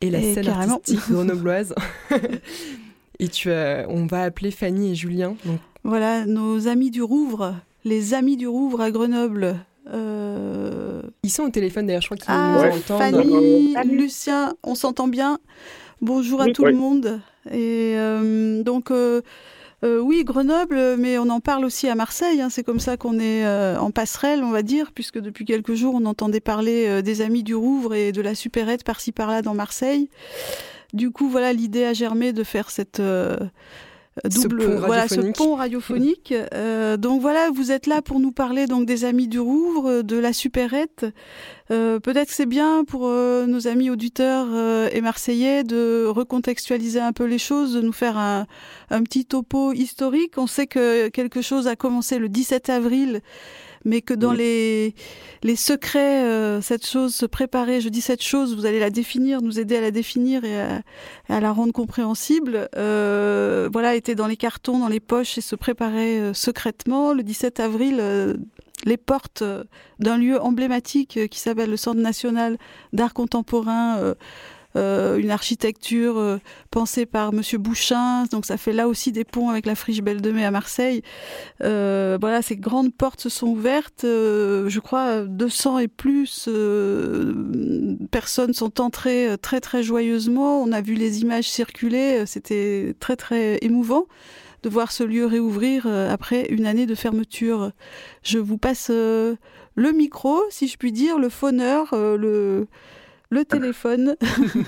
[0.00, 0.74] et la Et scène carrément.
[0.76, 1.74] artistique grenobloise.
[3.18, 5.34] et tu as, on va appeler Fanny et Julien.
[5.44, 9.56] Donc, Voilà, nos amis du Rouvre, les amis du Rouvre à Grenoble.
[9.92, 12.98] Euh, ils sont au téléphone d'ailleurs, je crois qu'ils Ah, nous entendent.
[13.74, 15.38] Fanny, Lucien, on s'entend bien.
[16.00, 16.52] Bonjour à Oui.
[16.52, 16.72] tout Oui.
[16.72, 17.20] le monde.
[17.50, 19.20] Et euh, donc, euh,
[19.84, 22.40] euh, oui, Grenoble, mais on en parle aussi à Marseille.
[22.40, 22.48] hein.
[22.50, 25.94] C'est comme ça qu'on est euh, en passerelle, on va dire, puisque depuis quelques jours,
[25.96, 29.54] on entendait parler euh, des amis du Rouvre et de la supérette par-ci par-là dans
[29.54, 30.08] Marseille.
[30.92, 33.00] Du coup, voilà, l'idée a germé de faire cette
[34.24, 36.34] euh, Ce double, pont voilà, ce pont radiophonique.
[36.54, 40.16] Euh, donc voilà, vous êtes là pour nous parler donc des amis du Rouvre, de
[40.16, 41.06] la supérette.
[41.70, 47.00] Euh, Peut-être que c'est bien pour euh, nos amis auditeurs euh, et marseillais de recontextualiser
[47.00, 48.46] un peu les choses, de nous faire un,
[48.90, 50.36] un petit topo historique.
[50.36, 53.20] On sait que quelque chose a commencé le 17 avril,
[53.84, 54.94] mais que dans les,
[55.42, 59.40] les secrets, euh, cette chose se préparer, je dis cette chose, vous allez la définir,
[59.40, 60.82] nous aider à la définir et à,
[61.28, 62.68] à la rendre compréhensible.
[62.76, 67.12] Euh, voilà, était dans les cartons, dans les poches et se préparer euh, secrètement.
[67.12, 68.36] Le 17 avril, euh,
[68.84, 69.64] les portes euh,
[69.98, 72.58] d'un lieu emblématique qui s'appelle le Centre national
[72.92, 74.14] d'art contemporain.
[74.76, 76.38] Euh, une architecture euh,
[76.70, 80.20] pensée par Monsieur Bouchin, donc ça fait là aussi des ponts avec la friche Belle
[80.20, 81.02] de Mai à Marseille.
[81.62, 84.02] Euh, voilà, ces grandes portes se sont ouvertes.
[84.04, 86.48] je crois 200 et plus
[88.10, 90.62] personnes sont entrées très très joyeusement.
[90.62, 94.06] On a vu les images circuler, c'était très très émouvant
[94.62, 97.72] de voir ce lieu réouvrir après une année de fermeture.
[98.22, 98.90] Je vous passe
[99.80, 102.66] le micro, si je puis dire, le euh, le,
[103.30, 104.16] le téléphone,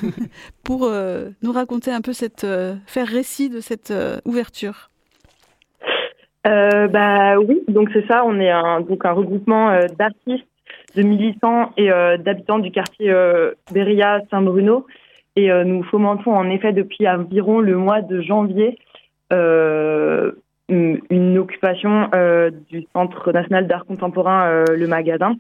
[0.65, 4.89] pour euh, nous raconter un peu cette, euh, faire récit de cette euh, ouverture.
[6.45, 8.25] Bah oui, donc c'est ça.
[8.25, 10.49] On est un, donc un regroupement d'artistes,
[10.97, 11.89] de militants et
[12.19, 13.15] d'habitants du quartier
[13.73, 14.85] Beria Saint-Bruno.
[15.37, 18.77] Et nous fomentons en effet depuis environ le mois de janvier
[19.31, 22.11] une occupation
[22.69, 25.37] du Centre national d'art contemporain, le magasin.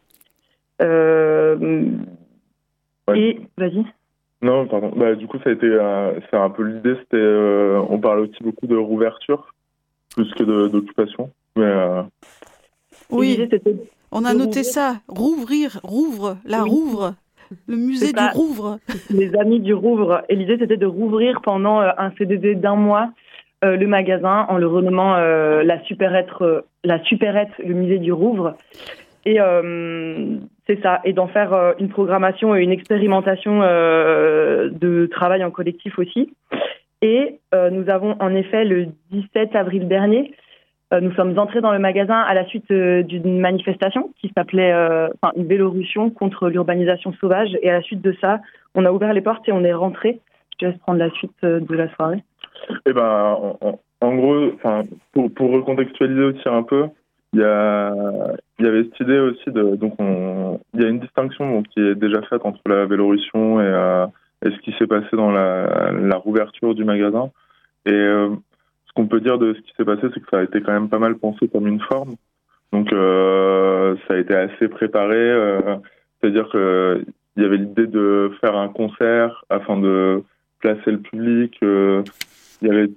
[3.10, 3.84] Euh, Et vas-y.
[4.42, 4.92] Non, pardon.
[4.96, 6.94] Bah, du coup, ça a été, euh, c'est un peu l'idée.
[7.00, 9.52] C'était, euh, on parle aussi beaucoup de rouverture
[10.14, 11.30] plus que de- d'occupation.
[11.56, 12.02] Mais euh,
[13.10, 13.48] Oui,
[14.10, 14.96] on a noté ça.
[15.08, 16.70] Rouvrir, rouvre, la Oui.
[16.70, 17.14] rouvre,
[17.66, 18.18] le musée du.
[18.34, 18.78] Rouvre.
[19.10, 20.22] les amis du Rouvre.
[20.28, 23.10] Et l'idée, c'était de rouvrir pendant euh, un CDD d'un mois
[23.64, 28.12] euh, le magasin en le renommant euh, la, supérette, euh, la supérette, le musée du
[28.12, 28.56] Rouvre.
[29.24, 30.36] Et euh,
[30.66, 35.50] c'est ça, et d'en faire euh, une programmation et une expérimentation euh, de travail en
[35.50, 36.32] collectif aussi.
[37.00, 40.32] Et euh, nous avons en effet le 17 avril dernier,
[41.00, 44.74] nous sommes entrés dans le magasin à la suite d'une manifestation qui s'appelait
[45.34, 47.48] une Vélorussion contre l'urbanisation sauvage.
[47.62, 48.40] Et à la suite de ça,
[48.74, 50.20] on a ouvert les portes et on est rentré.
[50.52, 52.22] Je te laisse prendre la suite de la soirée.
[52.84, 53.56] Eh ben,
[54.02, 54.50] en, gros,
[55.12, 56.88] pour, pour recontextualiser aussi un peu,
[57.32, 57.94] il y, a,
[58.58, 61.68] il y avait cette idée aussi de, donc on, il y a une distinction donc,
[61.68, 64.06] qui est déjà faite entre la Vélorussion et, euh,
[64.44, 67.30] et ce qui s'est passé dans la, la rouverture du magasin.
[67.86, 68.28] Et euh,
[68.86, 70.72] ce qu'on peut dire de ce qui s'est passé, c'est que ça a été quand
[70.72, 72.16] même pas mal pensé comme une forme.
[72.72, 75.16] Donc euh, ça a été assez préparé.
[75.16, 75.76] euh,
[76.20, 77.04] C'est-à-dire que
[77.36, 80.22] il y avait l'idée de faire un concert afin de
[80.60, 81.56] placer le public.
[81.62, 82.02] euh,
[82.60, 82.90] il y avait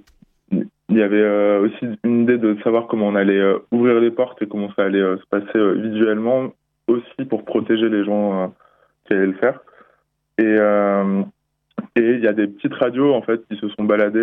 [0.90, 4.12] il y avait euh, aussi une idée de savoir comment on allait euh, ouvrir les
[4.12, 6.54] portes et comment ça allait euh, se passer visuellement,
[6.88, 8.54] aussi pour protéger les gens
[9.06, 9.60] qui allaient le faire.
[10.38, 10.56] Et
[11.98, 14.20] et il y a des petites radios en fait qui se sont baladées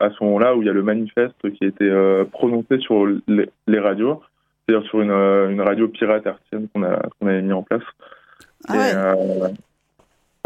[0.00, 3.06] à ce moment-là où il y a le manifeste qui a été euh, prononcé sur
[3.06, 4.22] les, les radios,
[4.66, 7.82] c'est-à-dire sur une, une radio pirate artienne qu'on a qu'on avait mis en place.
[8.68, 9.52] Ah ouais.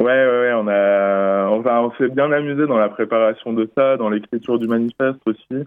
[0.03, 4.59] Ouais, ouais, on a, on s'est bien amusé dans la préparation de ça, dans l'écriture
[4.59, 5.64] du manifeste aussi,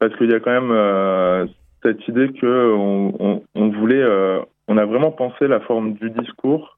[0.00, 1.46] parce qu'il y a quand même euh,
[1.84, 6.76] cette idée que on, on, voulait, euh, on a vraiment pensé la forme du discours,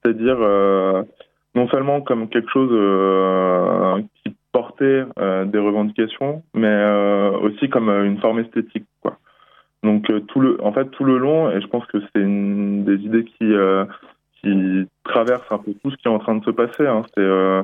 [0.00, 1.02] c'est-à-dire euh,
[1.56, 2.70] non seulement comme quelque chose
[4.22, 6.84] qui portait des revendications, mais
[7.42, 9.16] aussi comme une forme esthétique, quoi.
[9.82, 13.04] Donc tout le, en fait, tout le long, et je pense que c'est une des
[13.04, 13.52] idées qui
[14.42, 16.86] qui traverse un peu tout ce qui est en train de se passer.
[16.86, 17.02] Hein.
[17.14, 17.62] C'est euh,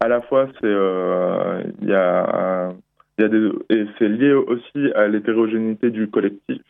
[0.00, 2.70] à la fois c'est euh, il y a
[3.18, 6.60] il y a des et c'est lié aussi à l'hétérogénéité du collectif,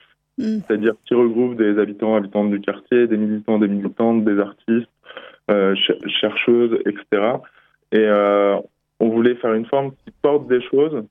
[0.40, 0.60] Mm.
[0.66, 4.88] c'est-à-dire qui regroupe des habitants habitantes du quartier, des militants, des militantes, des artistes,
[5.50, 7.02] euh, ch- chercheuses, etc.
[7.90, 8.06] Et
[9.00, 11.02] on voulait faire une forme qui porte des choses,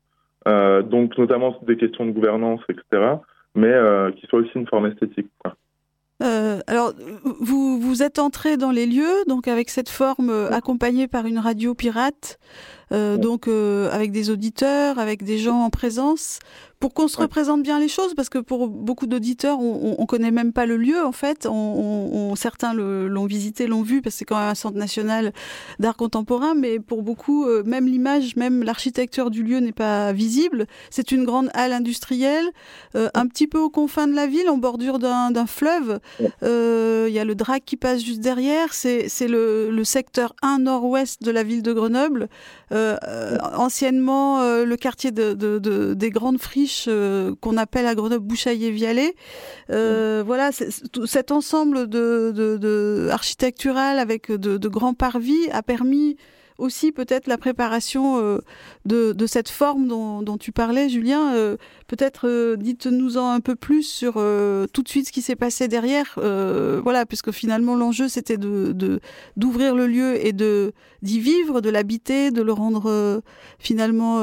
[0.46, 3.16] donc notamment des questions de gouvernance, etc.
[3.56, 5.28] Mais euh, qui soit aussi une forme esthétique.
[5.40, 5.56] Quoi.
[6.24, 6.94] Euh, alors,
[7.24, 11.38] vous, vous êtes entré dans les lieux, donc avec cette forme euh, accompagnée par une
[11.38, 12.40] radio pirate,
[12.92, 16.40] euh, donc euh, avec des auditeurs, avec des gens en présence,
[16.80, 20.06] pour qu'on se représente bien les choses, parce que pour beaucoup d'auditeurs, on, on, on
[20.06, 21.48] connaît même pas le lieu en fait.
[21.48, 24.78] On, on- on- certains l'ont visité, l'ont vu, parce que c'est quand même un centre
[24.78, 25.34] national
[25.80, 30.68] d'art contemporain, mais pour beaucoup, euh, même l'image, même l'architecture du lieu n'est pas visible.
[30.92, 32.46] C'est une grande halle industrielle,
[32.96, 36.00] euh, un petit peu aux confins de la ville, en bordure d'un fleuve.
[36.44, 38.74] Euh, Il y a le Drac qui passe juste derrière.
[38.74, 42.28] C'est c'est le, le secteur 1 nord-ouest de la ville de Grenoble.
[42.78, 47.96] Euh, anciennement, euh, le quartier de, de- de- des grandes friches euh, qu'on appelle à
[47.96, 49.16] Grenoble Bouchaillé-Vialet.
[49.72, 50.52] Euh, Voilà,
[50.92, 56.18] tout cet ensemble de, de, de architectural avec de, de grands parvis a permis
[56.58, 58.40] aussi peut-être la préparation euh,
[58.86, 61.34] de, de cette forme dont, dont tu parlais, Julien.
[61.36, 65.36] Euh, peut-être euh, dites-nous-en un peu plus sur euh, tout de suite ce qui s'est
[65.36, 66.16] passé derrière.
[66.18, 69.00] Euh, voilà, puisque finalement l'enjeu c'était de
[69.36, 73.22] d'ouvrir le lieu et d'y vivre, de l'habiter, de le rendre euh,
[73.60, 74.22] finalement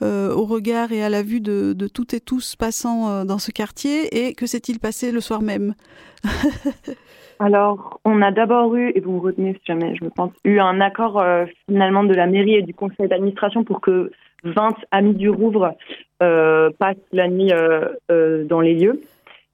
[0.00, 4.28] au regard et à la vue de, de toutes et tous passant dans ce quartier.
[4.28, 5.74] Et que s'est-il passé le soir même?
[7.38, 10.58] Alors, on a d'abord eu, et vous me retenez si jamais je me pense, eu
[10.58, 14.10] un accord euh, finalement de la mairie et du conseil d'administration pour que
[14.44, 15.74] 20 amis du Rouvre
[16.22, 19.00] euh, passent la nuit euh, dans les lieux.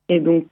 [0.09, 0.47] Et donc,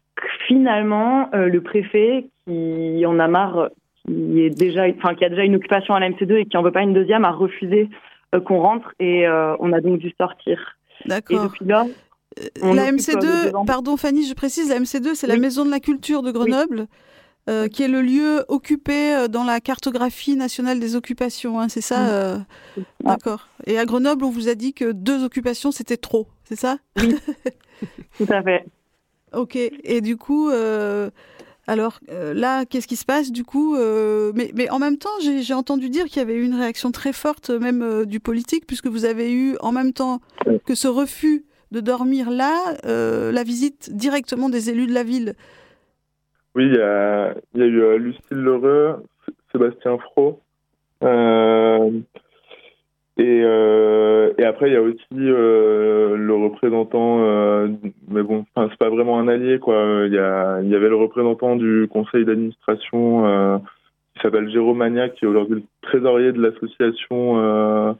[0.46, 3.70] finalement, le préfet, qui en a marre,
[4.06, 6.62] qui, est déjà, enfin, qui a déjà une occupation à la MC2 et qui en
[6.62, 7.88] veut pas une deuxième, a refusé
[8.46, 10.78] qu'on rentre et on a donc dû sortir.
[11.04, 11.44] Et D'accord.
[11.44, 11.84] depuis là,
[12.62, 13.64] on La occupe, euh, le MC2, devant.
[13.64, 15.36] pardon Fanny, je précise, la MC2, c'est la.
[15.36, 16.86] Maison de la Culture de Grenoble,
[17.50, 21.80] euh, qui est le lieu occupé euh, dans la cartographie nationale des occupations, hein, c'est
[21.80, 22.38] ça euh,
[23.00, 23.48] D'accord.
[23.66, 26.78] Et à Grenoble, on vous a dit que deux occupations, c'était trop, c'est ça?
[26.96, 28.64] Tout à fait.
[29.32, 31.10] Ok, et du coup, euh,
[31.66, 35.88] alors là, qu'est-ce qui se passe du coup mais, mais en même temps, j'ai entendu
[35.90, 39.32] dire qu'il y avait eu une réaction très forte, même du politique, puisque vous avez
[39.32, 40.20] eu en même temps
[40.64, 45.34] que ce refus de dormir là, la visite directement des élus de la ville.
[46.54, 49.02] Oui, il y a, eu euh, Lucille Lheureux,
[49.50, 50.40] Sébastien Fro.
[51.02, 51.90] euh,
[53.18, 57.18] et, euh, et après, il y a aussi le représentant,
[58.08, 60.04] mais bon, c'est pas vraiment un allié, quoi.
[60.06, 63.60] Il y, a, il y avait le représentant du conseil d'administration
[64.14, 67.96] qui s'appelle Jérôme Magnac, qui est aujourd'hui le trésorier de l'association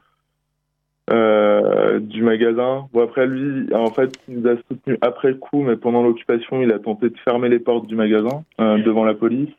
[1.11, 2.87] euh, du magasin.
[2.93, 6.73] Bon, après, lui, en fait, il nous a soutenu après coup, mais pendant l'occupation, il
[6.73, 9.51] a tenté de fermer les portes du magasin euh, devant la police.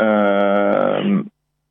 [0.00, 1.22] Euh,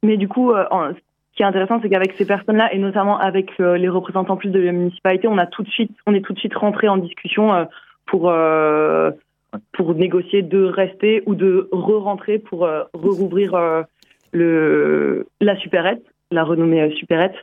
[0.04, 3.58] Mais du coup, en- ce qui est intéressant, c'est qu'avec ces personnes-là, et notamment avec
[3.58, 6.40] les représentants plus de la municipalité, on a tout de suite, on est tout de
[6.40, 7.68] suite rentré en discussion
[8.06, 8.32] pour
[9.72, 13.84] pour négocier de rester ou de re-rentrer pour rouvrir
[14.32, 16.04] le la supérette,
[16.34, 17.36] la renommée euh, supérette.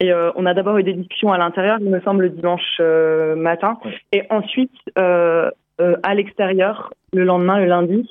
[0.00, 2.78] Et euh, on a d'abord eu des discussions à l'intérieur, il me semble, le dimanche
[2.80, 3.78] euh, matin,
[4.12, 8.08] et ensuite euh, à l'extérieur le lendemain, le lundi.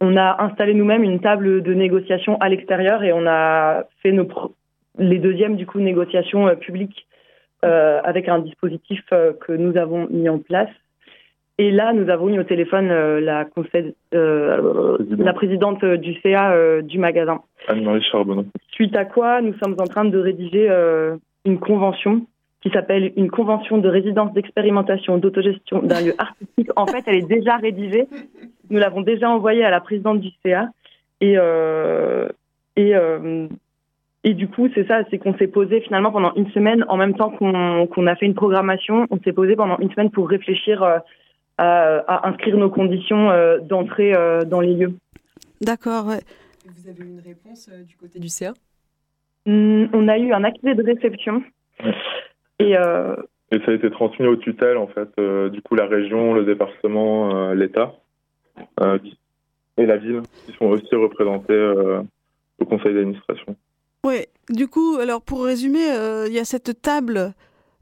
[0.00, 4.26] On a installé nous-mêmes une table de négociation à l'extérieur et on a fait nos
[4.98, 7.06] les deuxièmes du coup négociations publiques
[7.62, 10.70] avec un dispositif que nous avons mis en place.
[11.60, 16.14] Et là, nous avons eu au téléphone euh, la, conseil- euh, la présidente euh, du
[16.22, 17.42] CA du magasin.
[17.68, 18.46] Anne-Marie Charbonneau.
[18.72, 20.70] Suite à quoi, nous sommes en train de rédiger
[21.44, 22.22] une convention
[22.62, 26.70] qui s'appelle une convention de résidence d'expérimentation d'autogestion d'un lieu artistique.
[26.76, 28.06] En fait, elle est déjà rédigée.
[28.70, 30.70] Nous l'avons déjà envoyée à la présidente du CA.
[31.20, 32.26] Et, euh,
[32.76, 33.48] et, euh,
[34.24, 37.14] et du coup, c'est ça, c'est qu'on s'est posé finalement pendant une semaine, en même
[37.14, 40.82] temps qu'on a fait une programmation, on s'est posé pendant une semaine pour réfléchir
[41.60, 44.94] à, à inscrire nos conditions euh, d'entrée euh, dans les lieux.
[45.60, 46.20] D'accord, ouais.
[46.64, 48.54] Vous avez eu une réponse euh, du côté du CA
[49.46, 51.42] Hum, on a eu un accusé de réception.
[52.58, 53.16] Et euh,
[53.52, 56.44] Et ça a été transmis aux tutelles, en fait, euh, du coup, la région, le
[56.44, 57.94] département, euh, l'État
[58.80, 58.98] euh,
[59.78, 62.02] et la ville, qui sont aussi représentés euh,
[62.58, 63.56] au conseil d'administration.
[64.04, 67.32] Oui, du coup, alors pour résumer, euh, il y a cette table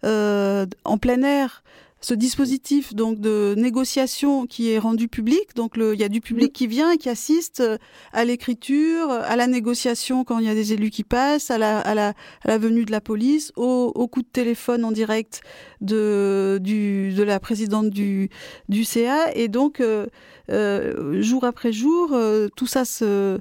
[0.05, 1.63] euh, en plein air,
[2.01, 5.55] ce dispositif donc de négociation qui est rendu public.
[5.57, 7.79] Donc il y a du public qui vient et qui assiste euh,
[8.13, 11.81] à l'écriture, à la négociation quand il y a des élus qui passent, à la,
[11.81, 12.09] à la,
[12.45, 15.41] à la venue de la police, au, au coup de téléphone en direct
[15.81, 18.31] de, du, de la présidente du,
[18.69, 19.33] du CA.
[19.35, 20.07] Et donc, euh,
[20.51, 23.39] euh, jour après jour, euh, tout ça se,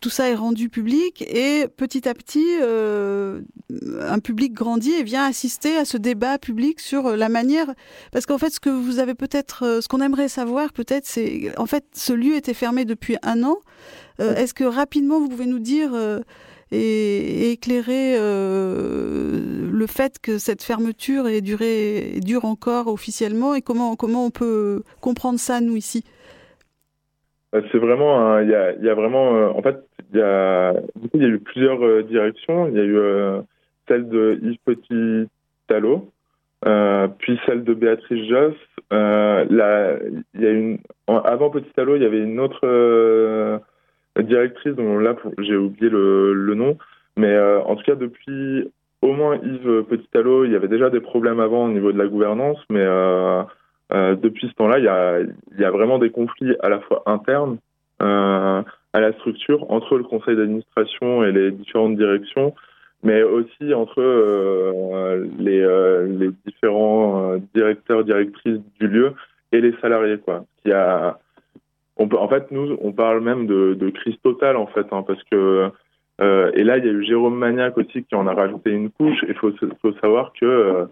[0.00, 3.40] tout ça est rendu public et petit à petit, euh,
[4.00, 7.72] un public grandit et vient assister à ce débat public sur la manière.
[8.12, 11.52] Parce qu'en fait, ce que vous avez peut-être, euh, ce qu'on aimerait savoir peut-être, c'est
[11.58, 13.56] en fait, ce lieu était fermé depuis un an.
[14.20, 16.20] Euh, Est-ce que rapidement vous pouvez nous dire euh,
[16.72, 23.62] et, et éclairer euh, le fait que cette fermeture est durée, dure encore officiellement et
[23.62, 26.04] comment comment on peut comprendre ça nous ici?
[27.52, 29.76] C'est vraiment, il y a, il y a vraiment, en fait,
[30.12, 30.72] il y a,
[31.14, 32.68] il y a eu plusieurs directions.
[32.68, 33.42] Il y a eu
[33.88, 36.08] celle de Yves Petit-Talot,
[36.66, 38.54] euh, puis celle de Béatrice Josse.
[38.92, 39.44] Euh,
[40.34, 43.58] il y a une, avant Petit-Talot, il y avait une autre euh,
[44.18, 46.76] directrice dont là, j'ai oublié le, le nom,
[47.16, 48.70] mais euh, en tout cas, depuis
[49.02, 52.06] au moins Yves Petit-Talot, il y avait déjà des problèmes avant au niveau de la
[52.06, 53.42] gouvernance, mais euh,
[53.90, 55.20] depuis ce temps-là, il y a,
[55.58, 57.58] y a vraiment des conflits à la fois internes
[58.92, 62.54] à la structure entre le conseil d'administration et les différentes directions,
[63.02, 69.14] mais aussi entre euh, les, euh, les différents euh, directeurs, directrices du lieu
[69.52, 70.18] et les salariés.
[70.18, 70.44] Quoi.
[70.64, 71.18] Y a,
[71.96, 75.02] on peut, en fait, nous, on parle même de, de crise totale, en fait, hein,
[75.06, 75.70] parce que
[76.20, 78.90] euh, et là, il y a eu Jérôme Maniac aussi qui en a rajouté une
[78.90, 79.24] couche.
[79.26, 80.84] Il faut, faut savoir que euh,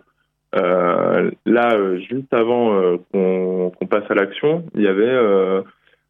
[0.54, 5.60] euh, là, juste avant qu'on qu'on passe à l'action, il y avait euh,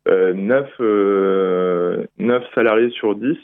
[0.08, 3.36] euh, 9, euh, 9 salariés sur 10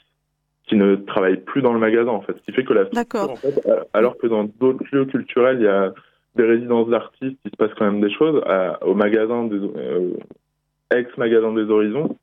[0.66, 2.36] qui ne travaillent plus dans le magasin, en fait.
[2.38, 3.60] Ce qui fait que la structure, en fait,
[3.92, 5.92] alors que dans d'autres lieux culturels, il y a
[6.36, 8.42] des résidences d'artistes, il se passe quand même des choses.
[8.46, 10.14] À- au magasin, des, euh,
[10.90, 12.16] ex-magasin des Horizons,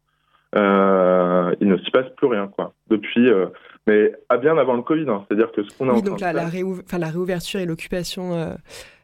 [0.57, 2.73] euh, il ne s'y passe plus rien, quoi.
[2.89, 3.45] Depuis, euh,
[3.87, 5.23] mais à bien avant le Covid, hein.
[5.27, 8.53] c'est-à-dire que ce qu'on a Oui, donc la, la, enfin, la réouverture et l'occupation euh,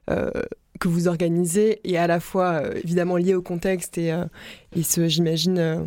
[0.10, 0.30] euh,
[0.80, 4.26] que vous organisez est à la fois euh, évidemment liée au contexte et, euh,
[4.76, 5.78] et ce, j'imagine, euh,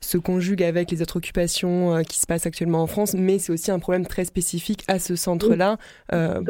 [0.00, 3.52] se conjugue avec les autres occupations euh, qui se passent actuellement en France, mais c'est
[3.52, 5.76] aussi un problème très spécifique à ce centre-là.
[6.12, 6.40] Euh,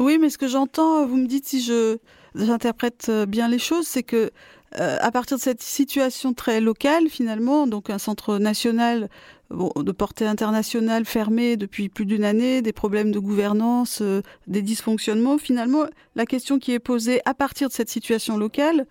[0.00, 1.98] Oui, mais ce que j'entends, vous me dites si je
[2.34, 4.30] j'interprète euh, bien les choses, c'est que
[4.78, 9.08] euh, à partir de cette situation très locale, finalement, donc un centre national
[9.50, 14.62] bon, de portée internationale fermé depuis plus d'une année, des problèmes de gouvernance, euh, des
[14.62, 18.86] dysfonctionnements, finalement, la question qui est posée à partir de cette situation locale,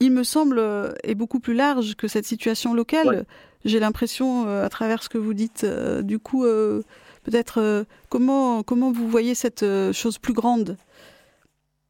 [0.00, 3.08] il me semble, euh, est beaucoup plus large que cette situation locale.
[3.08, 3.22] Ouais.
[3.64, 6.44] J'ai l'impression, euh, à travers ce que vous dites, euh, du coup,
[7.24, 10.76] peut-être comment, comment vous voyez cette chose plus grande?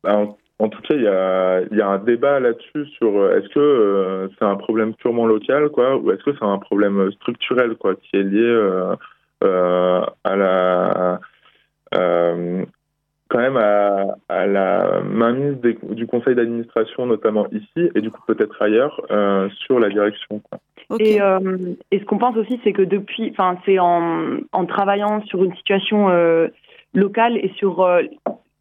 [0.02, 0.18] Bah,
[0.58, 3.60] en, tout cas, il y a, il y a un débat là-dessus sur est-ce que
[3.60, 7.94] euh, c'est un problème purement local, quoi, ou est-ce que c'est un problème structurel, quoi,
[7.96, 8.94] qui est lié euh,
[9.44, 11.20] euh, à la,
[13.34, 18.22] euh, même à, à la mainmise des- du conseil d'administration, notamment ici, et du coup
[18.26, 20.40] peut-être ailleurs, euh, sur la direction.
[20.50, 20.58] quoi.
[20.98, 21.38] Et, euh,
[21.92, 25.54] et ce qu'on pense aussi, c'est que depuis, enfin, c'est en, en travaillant sur une
[25.54, 26.48] situation euh,
[26.94, 28.02] locale et sur euh,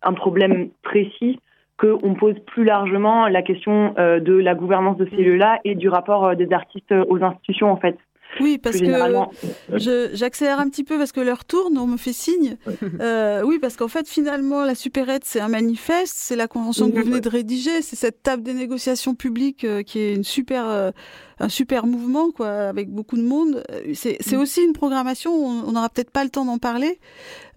[0.03, 1.39] un problème précis
[1.77, 5.89] qu'on pose plus largement la question euh, de la gouvernance de ces lieux-là et du
[5.89, 7.97] rapport euh, des artistes aux institutions, en fait.
[8.39, 9.31] Oui, parce que généralement.
[9.73, 12.57] je- j'accélère un petit peu parce que l'heure tourne, on me fait signe.
[13.01, 16.99] Euh, oui, parce qu'en fait, finalement, la supérette, c'est un manifeste, c'est la convention que
[16.99, 20.67] vous venez de rédiger, c'est cette table des négociations publiques euh, qui est une super,
[20.67, 20.91] euh,
[21.39, 23.63] un super mouvement, quoi, avec beaucoup de monde.
[23.93, 26.99] C'est c'est aussi une programmation, on n'aura peut-être pas le temps d'en parler,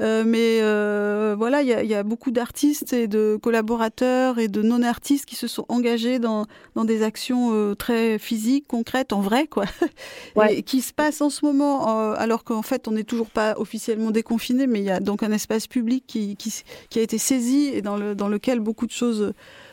[0.00, 4.48] euh, mais euh, voilà, il y a, y a beaucoup d'artistes et de collaborateurs et
[4.48, 9.20] de non-artistes qui se sont engagés dans, dans des actions euh, très physiques, concrètes, en
[9.20, 9.64] vrai, quoi.
[10.50, 13.54] Et qui se passe en ce moment, euh, alors qu'en fait, on n'est toujours pas
[13.58, 16.52] officiellement déconfiné, mais il y a donc un espace public qui, qui,
[16.90, 19.32] qui a été saisi et dans, le, dans lequel beaucoup de choses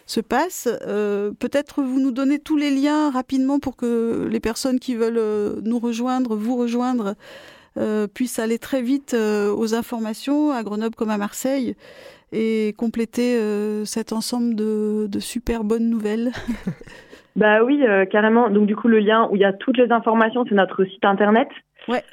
[0.09, 0.69] se passent.
[0.87, 5.19] Euh, Peut-être vous nous donnez tous les liens rapidement pour que les personnes qui veulent
[5.19, 7.15] euh, nous rejoindre, vous rejoindre,
[7.77, 11.75] euh, puissent aller très vite euh, aux informations, à Grenoble comme à Marseille,
[12.31, 13.37] et compléter
[13.85, 16.31] cet ensemble de, de super bonnes nouvelles.
[17.35, 18.49] Bah oui, carrément.
[18.49, 21.05] Donc du coup, le lien où il y a toutes les informations, c'est notre site
[21.05, 21.47] internet.
[21.87, 22.03] Ouais.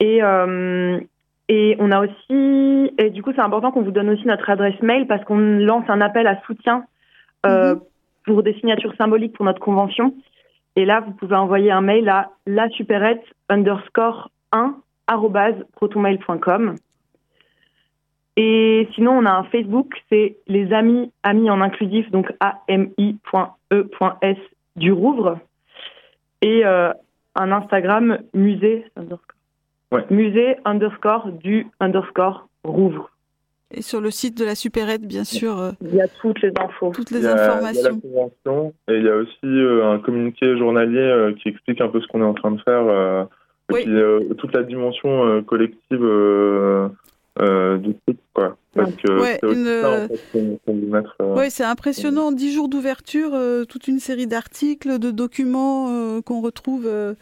[0.00, 1.00] Et euh,
[1.48, 2.68] et on a aussi
[2.98, 5.88] et du coup, c'est important qu'on vous donne aussi notre adresse mail parce qu'on lance
[5.88, 6.84] un appel à soutien
[7.46, 7.76] euh,
[8.24, 10.14] pour des signatures symboliques pour notre convention.
[10.76, 14.76] Et là, vous pouvez envoyer un mail à lasuperette underscore 1
[15.06, 16.74] arobase protonmail.com.
[18.36, 24.36] Et sinon, on a un Facebook, c'est les amis, amis en inclusif, donc ami.e.s
[24.76, 25.38] du Rouvre.
[26.42, 26.92] Et euh,
[27.34, 29.37] un Instagram, musée underscore.
[30.10, 33.10] Musée underscore du underscore Rouvre.
[33.70, 35.58] Et sur le site de la supérette, bien sûr.
[35.58, 36.90] euh, Il y a toutes les infos.
[36.94, 37.42] Toutes Il les y a- Il y a
[37.82, 38.00] la informations.
[38.00, 42.00] convention et il y a aussi euh, un communiqué journalier euh, qui explique un peu
[42.00, 42.86] ce qu'on est en train de faire.
[42.86, 43.24] euh,
[43.70, 46.88] et puis euh, toute la dimension euh, collective euh,
[47.40, 48.56] euh, du truc, quoi.
[48.74, 52.32] Parce que Ouais, c'est une, en fait, Oui, impressionnant.
[52.32, 57.12] Dix jours d'ouverture, euh, toute une série d'articles, de documents euh, qu'on retrouve euh,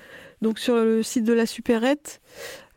[0.42, 2.20] donc sur le site de la supérette.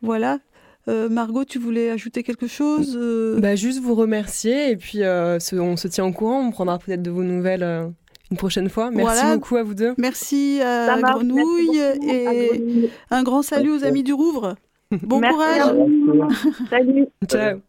[0.01, 0.39] Voilà.
[0.87, 5.39] Euh, Margot, tu voulais ajouter quelque chose euh, Bah, juste vous remercier et puis euh,
[5.39, 6.39] se- on se tient au courant.
[6.41, 7.87] On prendra peut-être de vos nouvelles euh,
[8.31, 8.89] une prochaine fois.
[8.89, 9.35] Merci Voilà.
[9.35, 9.93] beaucoup à vous deux.
[9.97, 14.55] Merci à marche, Grenouille merci beaucoup à et un grand salut aux amis du Rouvre.
[15.03, 15.59] Bon Merci courage.
[15.61, 16.29] à vous.
[16.71, 17.05] Salut.
[17.27, 17.59] Ciao.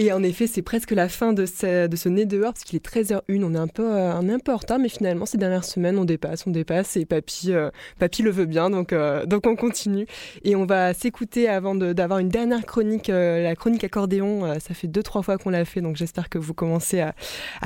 [0.00, 2.76] Et en effet, c'est presque la fin de ce, de ce nez dehors, parce qu'il
[2.76, 3.42] est 13h01.
[3.42, 6.04] On est, un peu, euh, un peu en retard, mais finalement, ces dernières semaines, on
[6.04, 10.06] dépasse, on dépasse, et Papy, euh, papy le veut bien, donc, euh, donc on continue.
[10.44, 14.54] Et on va s'écouter avant d'avoir une dernière chronique, la chronique accordéon.
[14.60, 17.12] Ça fait deux, trois fois qu'on l'a fait, donc j'espère que vous commencez à,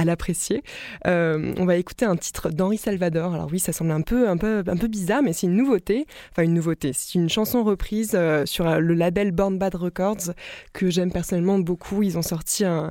[0.03, 0.63] l'apprécier.
[1.05, 3.35] On va écouter un titre d'Henri Salvador.
[3.35, 6.07] Alors oui, ça semble un peu, un peu, un peu bizarre, mais c'est une nouveauté.
[6.31, 6.93] Enfin, une nouveauté.
[6.95, 10.33] C'est une chanson reprise sur le label Born Bad Records
[10.73, 12.03] que j'aime personnellement beaucoup.
[12.03, 12.91] Ils ont sorti un,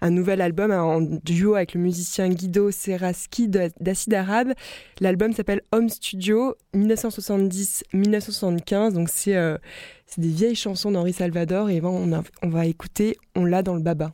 [0.00, 4.52] un nouvel album en duo avec le musicien Guido Seraski de- d'Acide Arabe.
[5.00, 8.92] L'album s'appelle Home Studio 1970-1975.
[8.92, 9.56] Donc c'est euh,
[10.06, 13.80] c'est des vieilles chansons d'Henri Salvador et on, on va écouter On l'a dans le
[13.82, 14.12] baba.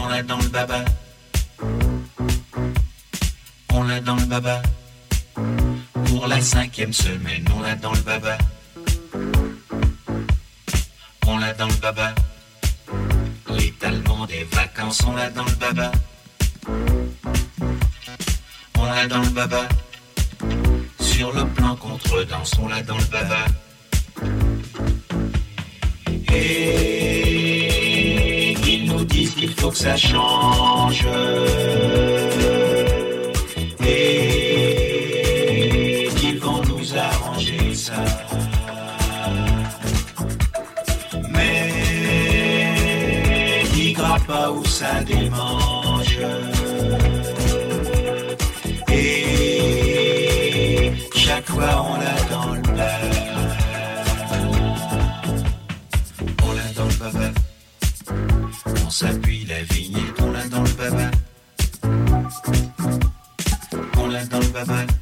[0.00, 0.84] On l'a dans le baba.
[3.72, 4.62] On l'a dans le baba.
[6.06, 8.38] Pour la cinquième semaine, on l'a dans le baba.
[11.26, 12.14] On l'a dans le baba.
[13.50, 15.92] L'étalement des vacances, on l'a dans le baba.
[18.76, 19.68] On l'a dans le baba.
[21.00, 23.44] Sur le plan contre-danse, on l'a dans le baba.
[26.32, 26.97] Et
[29.58, 31.06] faut que ça change.
[33.86, 38.04] Et qu'ils vont nous arranger ça.
[41.30, 41.72] Mais
[43.74, 46.18] n'y grappe pas où ça démange.
[48.90, 52.57] Et chaque fois on l'a dans
[64.64, 64.97] s'appuie la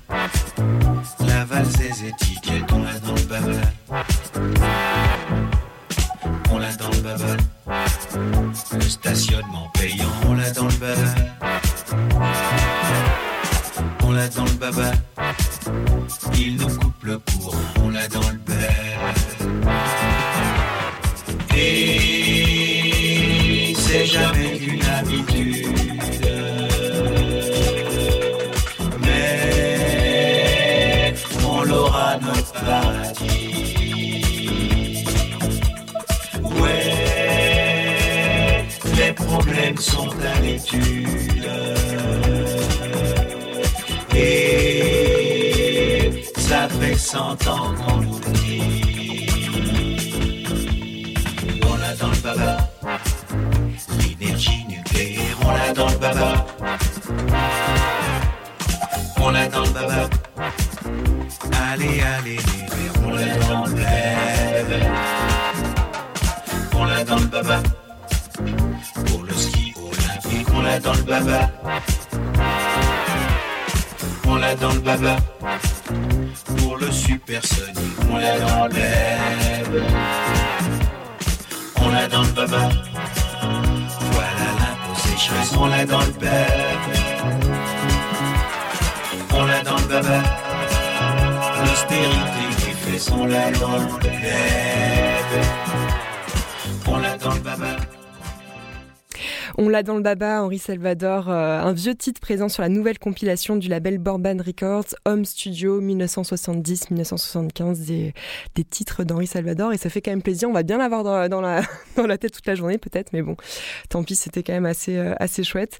[66.96, 67.62] l'a dans le baba.
[69.06, 71.40] Pour le ski olympique, on l'a dans le baba.
[74.26, 75.16] On l'a dans le baba.
[76.56, 79.82] Pour le supersonique, on l'a dans le.
[81.82, 82.68] On l'a dans le baba.
[84.12, 84.50] Voilà
[84.94, 86.36] sécheuse, on l'a dans le baba.
[89.34, 90.22] On l'a dans le baba.
[91.62, 95.15] L'austérité des fesses, on l'a dans le baba.
[99.58, 102.98] On l'a dans le baba, Henri Salvador, euh, un vieux titre présent sur la nouvelle
[102.98, 108.12] compilation du label Borban Records, Home Studio 1970-1975, des,
[108.54, 109.72] des titres d'Henri Salvador.
[109.72, 110.50] Et ça fait quand même plaisir.
[110.50, 111.62] On va bien l'avoir dans, la,
[111.96, 113.34] dans la tête toute la journée, peut-être, mais bon,
[113.88, 115.78] tant pis, c'était quand même assez, euh, assez chouette.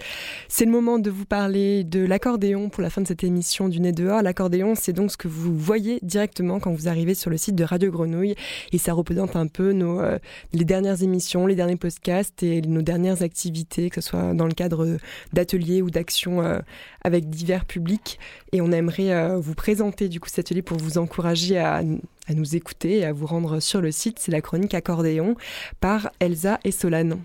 [0.49, 3.81] C'est le moment de vous parler de l'accordéon pour la fin de cette émission du
[3.81, 4.22] Nez dehors.
[4.22, 7.64] L'accordéon, c'est donc ce que vous voyez directement quand vous arrivez sur le site de
[7.64, 8.37] Radio Grenouille.
[8.72, 10.18] Et ça représente un peu nos, euh,
[10.55, 14.52] les dernières émissions, les derniers podcasts et nos dernières activités que ce soit dans le
[14.52, 14.98] cadre
[15.32, 16.58] d'ateliers ou d'actions euh,
[17.02, 18.18] avec divers publics.
[18.52, 21.82] Et on aimerait euh, vous présenter du coup cet atelier pour vous encourager à,
[22.28, 24.18] à nous écouter et à vous rendre sur le site.
[24.18, 25.36] C'est la chronique accordéon
[25.80, 27.18] par Elsa et Solane.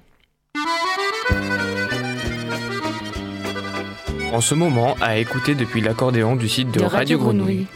[4.33, 7.67] En ce moment, à écouter depuis l'accordéon du site de, De Radio, Radio Grenouille.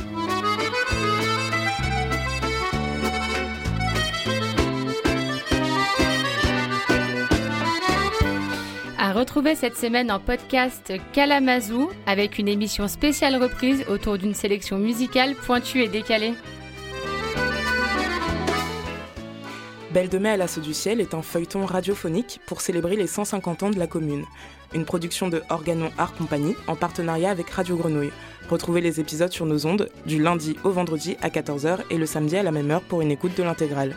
[9.25, 15.33] Retrouver cette semaine en podcast Kalamazoo avec une émission spéciale reprise autour d'une sélection musicale
[15.33, 16.35] pointue et décalée.
[19.89, 23.63] Belle de mai à l'assaut du ciel est un feuilleton radiophonique pour célébrer les 150
[23.63, 24.25] ans de la commune.
[24.75, 28.13] Une production de Organon Art Compagnie en partenariat avec Radio Grenouille.
[28.47, 32.37] Retrouvez les épisodes sur nos ondes du lundi au vendredi à 14h et le samedi
[32.37, 33.95] à la même heure pour une écoute de l'intégrale.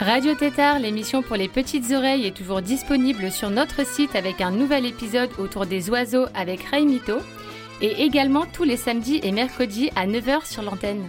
[0.00, 4.50] Radio Tétard, l'émission pour les petites oreilles, est toujours disponible sur notre site avec un
[4.50, 7.18] nouvel épisode autour des oiseaux avec Ray Mito
[7.80, 11.08] et également tous les samedis et mercredis à 9h sur l'antenne.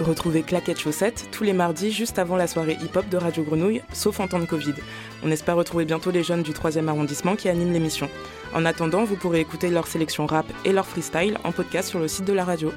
[0.00, 4.18] Retrouvez Claquette Chaussette tous les mardis juste avant la soirée hip-hop de Radio Grenouille, sauf
[4.18, 4.74] en temps de Covid.
[5.22, 8.08] On espère retrouver bientôt les jeunes du 3e arrondissement qui animent l'émission.
[8.54, 12.08] En attendant, vous pourrez écouter leur sélection rap et leur freestyle en podcast sur le
[12.08, 12.72] site de la radio.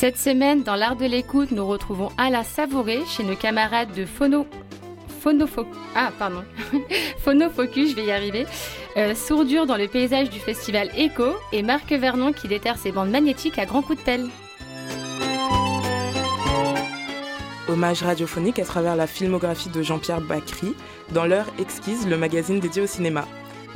[0.00, 4.46] Cette semaine, dans l'art de l'écoute, nous retrouvons Ala Savouré chez nos camarades de Phono...
[5.18, 5.66] Phonofo...
[5.96, 6.44] Ah, pardon.
[7.18, 8.46] Phonofocus, je vais y arriver.
[8.96, 13.10] Euh, sourdure dans le paysage du festival Echo et Marc Vernon qui déterre ses bandes
[13.10, 14.28] magnétiques à grands coups de pelle.
[17.68, 20.76] Hommage radiophonique à travers la filmographie de Jean-Pierre Bacry
[21.10, 23.26] dans l'heure exquise, le magazine dédié au cinéma.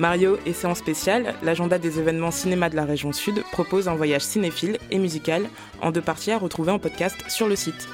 [0.02, 4.22] Mario et séance spéciale, l'agenda des événements cinéma de la région sud propose un voyage
[4.22, 5.48] cinéphile et musical
[5.80, 7.88] en deux parties à retrouver en podcast sur le site.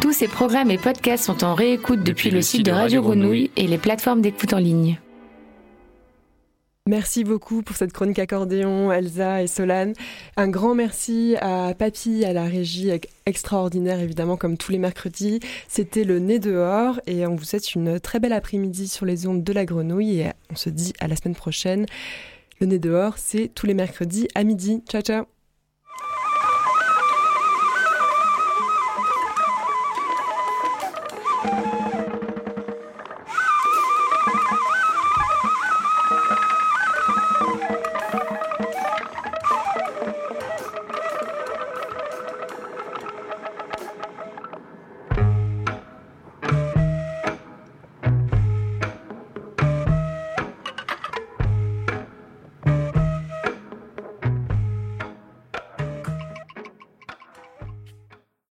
[0.00, 3.68] Tous ces programmes et podcasts sont en réécoute depuis, le site de Radio Grenouille et
[3.68, 4.98] les plateformes d'écoute en ligne.
[6.88, 9.92] Merci beaucoup pour cette chronique accordéon, Elsa et Solane.
[10.36, 12.92] Un grand merci à Papy, à la régie
[13.26, 15.40] extraordinaire, évidemment, comme tous les mercredis.
[15.66, 19.42] C'était le nez dehors et on vous souhaite une très belle après-midi sur les ondes
[19.42, 21.86] de la grenouille et on se dit à la semaine prochaine.
[22.60, 24.84] Le nez dehors, c'est tous les mercredis à midi.
[24.88, 25.35] Ciao, ciao